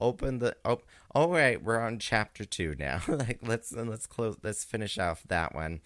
Open 0.00 0.38
the, 0.38 0.56
oh, 0.64 0.80
all 1.14 1.30
right, 1.30 1.62
we're 1.62 1.80
on 1.80 1.98
chapter 1.98 2.44
two 2.44 2.74
now. 2.78 3.00
like, 3.08 3.38
let's, 3.42 3.72
let's 3.72 4.06
close, 4.06 4.36
let's 4.42 4.64
finish 4.64 4.98
off 4.98 5.22
that 5.28 5.54
one. 5.54 5.80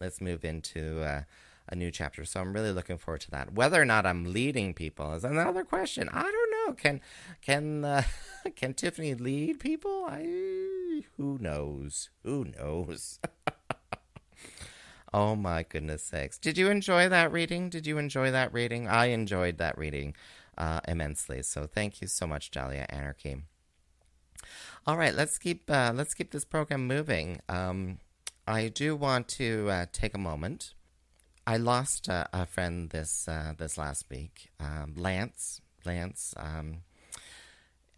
Let's 0.00 0.20
move 0.20 0.44
into, 0.44 1.02
uh, 1.02 1.22
a 1.68 1.76
new 1.76 1.90
chapter. 1.90 2.24
So 2.24 2.40
I'm 2.40 2.52
really 2.52 2.72
looking 2.72 2.98
forward 2.98 3.20
to 3.22 3.30
that. 3.30 3.54
Whether 3.54 3.80
or 3.80 3.84
not 3.84 4.04
I'm 4.04 4.32
leading 4.32 4.74
people 4.74 5.14
is 5.14 5.24
another 5.24 5.64
question. 5.64 6.08
I 6.12 6.22
don't 6.22 6.50
know. 6.66 6.74
Can 6.74 7.00
can 7.40 7.84
uh, 7.84 8.02
can 8.56 8.74
Tiffany 8.74 9.14
lead 9.14 9.60
people? 9.60 10.04
I 10.08 11.04
who 11.16 11.38
knows? 11.40 12.10
Who 12.24 12.46
knows? 12.58 13.20
Oh 15.12 15.36
my 15.36 15.62
goodness 15.62 16.02
sakes! 16.02 16.38
Did 16.38 16.58
you 16.58 16.70
enjoy 16.70 17.08
that 17.08 17.32
reading? 17.32 17.70
Did 17.70 17.86
you 17.86 17.98
enjoy 17.98 18.30
that 18.30 18.52
reading? 18.52 18.88
I 18.88 19.06
enjoyed 19.06 19.58
that 19.58 19.76
reading 19.78 20.14
uh, 20.58 20.80
immensely. 20.86 21.42
So 21.42 21.66
thank 21.66 22.00
you 22.00 22.06
so 22.06 22.26
much, 22.26 22.50
Dahlia 22.50 22.86
Anarchy. 22.88 23.42
All 24.86 24.96
right, 24.96 25.14
let's 25.14 25.38
keep 25.38 25.70
uh, 25.70 25.92
let's 25.94 26.14
keep 26.14 26.32
this 26.32 26.44
program 26.44 26.86
moving. 26.86 27.40
Um, 27.48 27.98
I 28.46 28.68
do 28.68 28.96
want 28.96 29.28
to 29.28 29.68
uh, 29.70 29.86
take 29.92 30.14
a 30.14 30.18
moment 30.18 30.74
I 31.46 31.56
lost 31.56 32.08
uh, 32.08 32.24
a 32.32 32.46
friend 32.46 32.90
this 32.90 33.26
uh, 33.26 33.54
this 33.58 33.76
last 33.76 34.06
week, 34.10 34.50
um, 34.60 34.94
Lance. 34.96 35.60
Lance. 35.84 36.34
Um, 36.36 36.82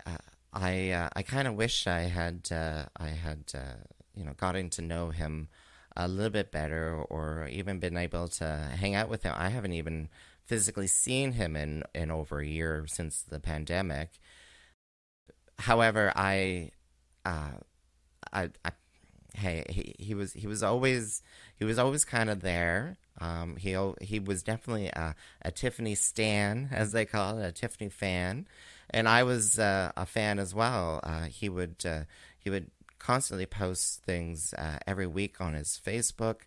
uh, 0.07 0.17
I 0.53 0.91
uh, 0.91 1.09
I 1.15 1.23
kind 1.23 1.47
of 1.47 1.55
wish 1.55 1.87
I 1.87 2.03
had 2.03 2.49
uh, 2.51 2.85
I 2.97 3.09
had 3.09 3.53
uh, 3.55 3.85
you 4.15 4.25
know 4.25 4.33
gotten 4.37 4.71
to 4.71 4.83
know 4.83 5.11
him 5.11 5.49
a 5.97 6.09
little 6.09 6.31
bit 6.31 6.51
better, 6.51 6.95
or 7.09 7.49
even 7.51 7.79
been 7.79 7.97
able 7.97 8.29
to 8.29 8.71
hang 8.79 8.95
out 8.95 9.09
with 9.09 9.23
him. 9.23 9.35
I 9.37 9.49
haven't 9.49 9.73
even 9.73 10.09
physically 10.45 10.87
seen 10.87 11.33
him 11.33 11.57
in 11.57 11.83
in 11.95 12.11
over 12.11 12.41
a 12.41 12.47
year 12.47 12.85
since 12.87 13.23
the 13.23 13.41
pandemic. 13.41 14.19
However, 15.59 16.13
I, 16.17 16.71
I, 17.25 17.53
I 18.33 18.73
hey, 19.35 19.65
he, 19.69 19.95
he 19.99 20.15
was 20.15 20.33
he 20.33 20.47
was 20.47 20.63
always 20.63 21.23
he 21.57 21.65
was 21.65 21.79
always 21.79 22.05
kind 22.05 22.31
of 22.31 22.41
there. 22.41 22.97
Um, 23.21 23.57
he 23.57 23.77
he 24.01 24.19
was 24.19 24.43
definitely 24.43 24.89
a, 24.89 25.15
a, 25.43 25.51
Tiffany 25.51 25.95
stan, 25.95 26.69
as 26.73 26.93
they 26.93 27.05
call 27.05 27.39
it, 27.39 27.47
a 27.47 27.53
Tiffany 27.53 27.89
fan, 27.89 28.49
and 28.91 29.09
I 29.09 29.23
was 29.23 29.59
uh, 29.59 29.93
a 29.97 30.07
fan 30.07 30.39
as 30.39 30.55
well. 30.55 31.01
Uh, 31.03 31.25
he 31.25 31.49
would 31.49 31.85
uh, 31.87 32.03
he 32.39 32.51
would 32.51 32.71
constantly 32.99 33.47
posts 33.47 34.01
things 34.05 34.55
uh, 34.55 34.79
every 34.87 35.07
week 35.07 35.41
on 35.41 35.55
his 35.55 35.81
Facebook. 35.85 36.43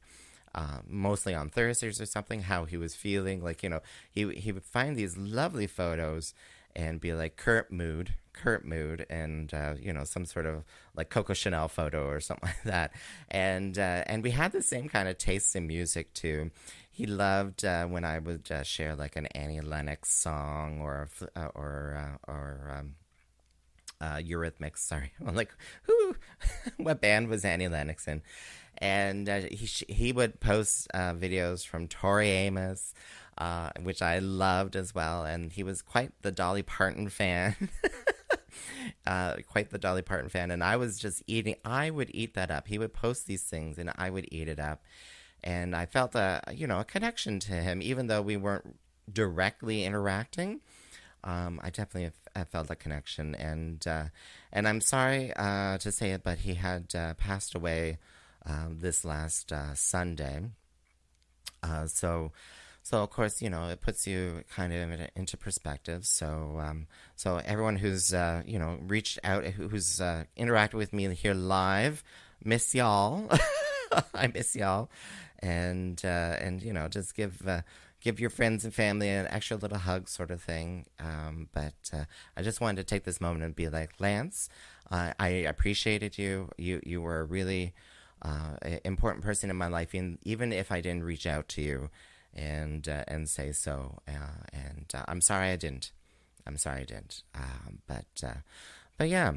Uh, 0.56 0.80
mostly 0.88 1.36
on 1.36 1.50
Thursdays 1.50 2.02
or 2.02 2.06
something, 2.08 2.42
how 2.44 2.66
he 2.66 2.78
was 2.78 2.96
feeling. 2.96 3.44
Like 3.44 3.62
you 3.62 3.70
know, 3.70 3.82
he 4.10 4.34
he 4.34 4.52
would 4.52 4.64
find 4.66 4.96
these 4.96 5.16
lovely 5.16 5.68
photos 5.68 6.34
and 6.78 7.02
be 7.02 7.12
like 7.12 7.36
current 7.38 7.72
mood, 7.72 8.14
current 8.34 8.64
mood, 8.64 9.06
and 9.10 9.54
uh, 9.54 9.74
you 9.82 9.92
know 9.92 10.04
some 10.04 10.26
sort 10.26 10.46
of 10.46 10.64
like 10.96 11.10
Coco 11.10 11.34
Chanel 11.34 11.68
photo 11.68 12.08
or 12.08 12.20
something 12.20 12.50
like 12.50 12.64
that. 12.64 12.92
And 13.30 13.78
uh, 13.78 14.04
and 14.06 14.24
we 14.24 14.32
had 14.32 14.52
the 14.52 14.62
same 14.62 14.88
kind 14.88 15.10
of 15.10 15.18
tastes 15.18 15.56
in 15.56 15.68
music 15.68 16.14
too. 16.14 16.52
He 16.90 17.06
loved 17.06 17.66
uh, 17.66 17.86
when 17.86 18.06
I 18.06 18.20
would 18.20 18.52
uh, 18.52 18.64
share 18.64 18.96
like 18.96 19.16
an 19.16 19.26
Annie 19.28 19.62
Lennox 19.62 20.10
song 20.12 20.80
or 20.82 21.10
uh, 21.36 21.50
or 21.56 22.18
uh, 22.28 22.32
or 22.32 22.72
um, 22.80 22.96
Eurythmics. 24.24 24.80
Sorry, 24.80 25.12
I'm 25.26 25.36
like, 25.36 25.54
who? 25.84 25.97
what 26.78 27.02
band 27.02 27.28
was 27.28 27.46
Annie 27.46 27.68
Lennox 27.68 28.08
in? 28.08 28.22
And 28.80 29.28
he 29.28 29.66
he 29.92 30.12
would 30.12 30.40
post 30.40 30.88
videos 30.94 31.66
from 31.66 31.88
Tori 31.88 32.30
Amos 32.30 32.94
uh, 33.38 33.70
which 33.82 34.02
I 34.02 34.20
loved 34.20 34.76
as 34.76 34.96
well. 34.96 35.24
And 35.24 35.52
he 35.52 35.64
was 35.64 35.82
quite 35.82 36.12
the 36.22 36.32
Dolly 36.32 36.64
Parton 36.64 37.10
fan. 37.10 37.56
uh, 39.08 39.36
quite 39.48 39.70
the 39.70 39.78
Dolly 39.78 40.02
Parton 40.02 40.30
fan. 40.30 40.52
And 40.52 40.64
I 40.64 40.76
was 40.76 40.98
just 40.98 41.24
eating, 41.28 41.56
I 41.64 41.90
would 41.90 42.10
eat 42.14 42.34
that 42.34 42.50
up. 42.50 42.68
He 42.68 42.80
would 42.80 42.94
post 42.94 43.28
these 43.28 43.44
things 43.44 43.78
and 43.78 43.92
I 43.96 44.10
would 44.10 44.28
eat 44.32 44.48
it 44.48 44.60
up. 44.60 44.84
And 45.44 45.76
I 45.76 45.86
felt 45.86 46.16
a, 46.16 46.42
you 46.52 46.66
know, 46.66 46.80
a 46.80 46.86
connection 46.86 47.40
to 47.42 47.54
him, 47.54 47.82
even 47.82 48.08
though 48.08 48.24
we 48.24 48.38
weren't 48.38 48.80
directly 49.12 49.86
interacting. 49.86 50.62
Um, 51.24 51.60
I 51.64 51.70
definitely 51.70 52.12
have, 52.36 52.48
felt 52.50 52.70
a 52.70 52.76
connection, 52.76 53.36
and 53.36 53.86
uh, 53.88 54.06
and 54.52 54.68
I'm 54.68 54.82
sorry 54.82 55.34
uh, 55.36 55.78
to 55.80 55.92
say 55.92 56.12
it, 56.12 56.24
but 56.24 56.40
he 56.40 56.54
had 56.54 56.94
uh, 56.96 57.14
passed 57.16 57.56
away 57.56 57.98
uh, 58.46 58.68
this 58.72 59.04
last 59.04 59.52
uh, 59.52 59.74
Sunday. 59.74 60.42
Uh, 61.64 61.88
so 61.88 62.32
so 62.84 63.04
of 63.04 63.10
course, 63.10 63.42
you 63.42 63.50
know, 63.50 63.68
it 63.68 63.82
puts 63.82 64.08
you 64.08 64.44
kind 64.50 64.72
of 64.72 65.10
into 65.16 65.36
perspective. 65.36 66.06
So, 66.06 66.60
um, 66.62 66.88
so 67.16 67.42
everyone 67.44 67.76
who's 67.76 68.14
uh, 68.14 68.44
you 68.46 68.60
know 68.60 68.78
reached 68.88 69.20
out, 69.24 69.44
who's 69.46 70.00
interacted 70.00 70.76
with 70.76 70.94
me 70.94 71.14
here 71.14 71.34
live, 71.34 72.04
miss 72.44 72.74
y'all. 72.74 73.30
I 74.14 74.28
miss 74.28 74.56
y'all, 74.56 74.90
and 75.40 76.00
and 76.06 76.62
you 76.62 76.72
know, 76.72 76.88
just 76.88 77.16
give 77.16 77.46
give 78.02 78.20
your 78.20 78.30
friends 78.30 78.64
and 78.64 78.74
family 78.74 79.10
an 79.10 79.28
extra 79.28 79.58
little 79.58 79.80
hug, 79.80 80.08
sort 80.10 80.32
of 80.32 80.42
thing. 80.42 80.86
Um, 81.00 81.50
but 81.54 81.90
uh, 81.94 82.06
I 82.36 82.42
just 82.42 82.62
wanted 82.62 82.78
to 82.78 82.84
take 82.84 83.04
this 83.04 83.22
moment 83.22 83.44
and 83.44 83.56
be 83.56 83.70
like, 83.70 83.92
Lance, 84.00 84.50
I 84.90 85.28
appreciated 85.28 86.18
you. 86.18 86.50
You 86.58 86.80
you 86.84 87.02
were 87.02 87.20
a 87.20 87.26
really 87.26 87.74
uh, 88.22 88.56
important 88.84 89.24
person 89.24 89.50
in 89.50 89.56
my 89.56 89.68
life, 89.68 89.94
even 89.94 90.54
if 90.54 90.72
I 90.72 90.82
didn't 90.82 91.04
reach 91.04 91.28
out 91.28 91.48
to 91.50 91.62
you 91.62 91.90
and 92.34 92.88
uh, 92.88 93.04
and 93.08 93.28
say 93.28 93.52
so. 93.52 94.00
Uh, 94.08 94.46
and 94.54 94.86
uh, 94.94 95.04
I'm 95.08 95.22
sorry 95.22 95.50
I 95.50 95.56
didn't. 95.56 95.92
I'm 96.46 96.58
sorry 96.58 96.82
I 96.82 96.86
didn't. 96.86 97.24
Um, 97.36 97.80
but 97.88 98.06
uh, 98.24 98.42
but 98.98 99.10
yeah. 99.10 99.34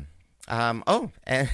Um, 0.48 0.82
oh, 0.86 1.10
and 1.24 1.50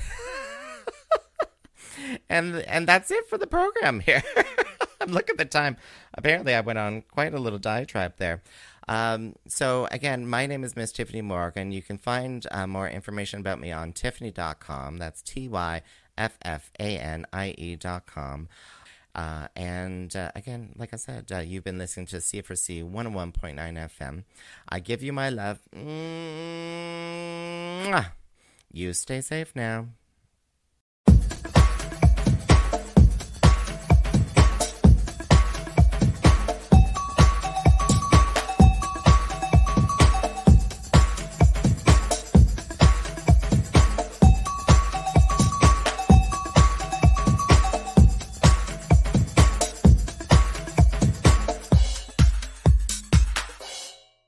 and 2.29 2.57
and 2.57 2.87
that's 2.87 3.11
it 3.11 3.29
for 3.29 3.39
the 3.39 3.47
program 3.47 4.01
here. 4.01 4.23
Look 5.09 5.31
at 5.31 5.39
the 5.39 5.45
time. 5.45 5.77
Apparently, 6.15 6.55
I 6.55 6.61
went 6.61 6.79
on 6.79 7.03
quite 7.03 7.35
a 7.35 7.39
little 7.39 7.59
diatribe 7.59 8.15
there. 8.19 8.43
Um, 8.89 9.35
so 9.49 9.89
again, 9.91 10.27
my 10.27 10.47
name 10.47 10.63
is 10.65 10.77
Miss 10.77 10.93
Tiffany 10.93 11.23
Morgan. 11.23 11.73
You 11.73 11.83
can 11.83 11.99
find 11.99 12.47
uh, 12.51 12.67
more 12.67 12.89
information 12.89 13.41
about 13.41 13.61
me 13.61 13.73
on 13.73 13.93
Tyffanie.com. 13.93 14.99
That's 14.99 15.23
T 15.23 15.49
Y 15.49 15.83
F 16.17 16.39
F 16.43 16.71
A 16.79 16.99
N 16.99 17.27
I 17.33 17.55
E.com. 17.59 18.49
Uh, 19.15 19.49
and 19.57 20.15
uh, 20.15 20.31
again, 20.35 20.75
like 20.77 20.93
I 20.93 20.97
said, 20.97 21.33
uh, 21.33 21.39
you've 21.39 21.65
been 21.65 21.79
listening 21.79 22.05
to 22.07 22.17
CFRC 22.17 22.85
101.9 22.85 23.55
FM. 23.57 24.25
I 24.69 24.79
give 24.79 25.03
you 25.03 25.13
my 25.13 25.31
love. 25.31 25.59
You 28.71 28.93
stay 28.93 29.23
safe 29.23 29.57
now. 29.57 29.87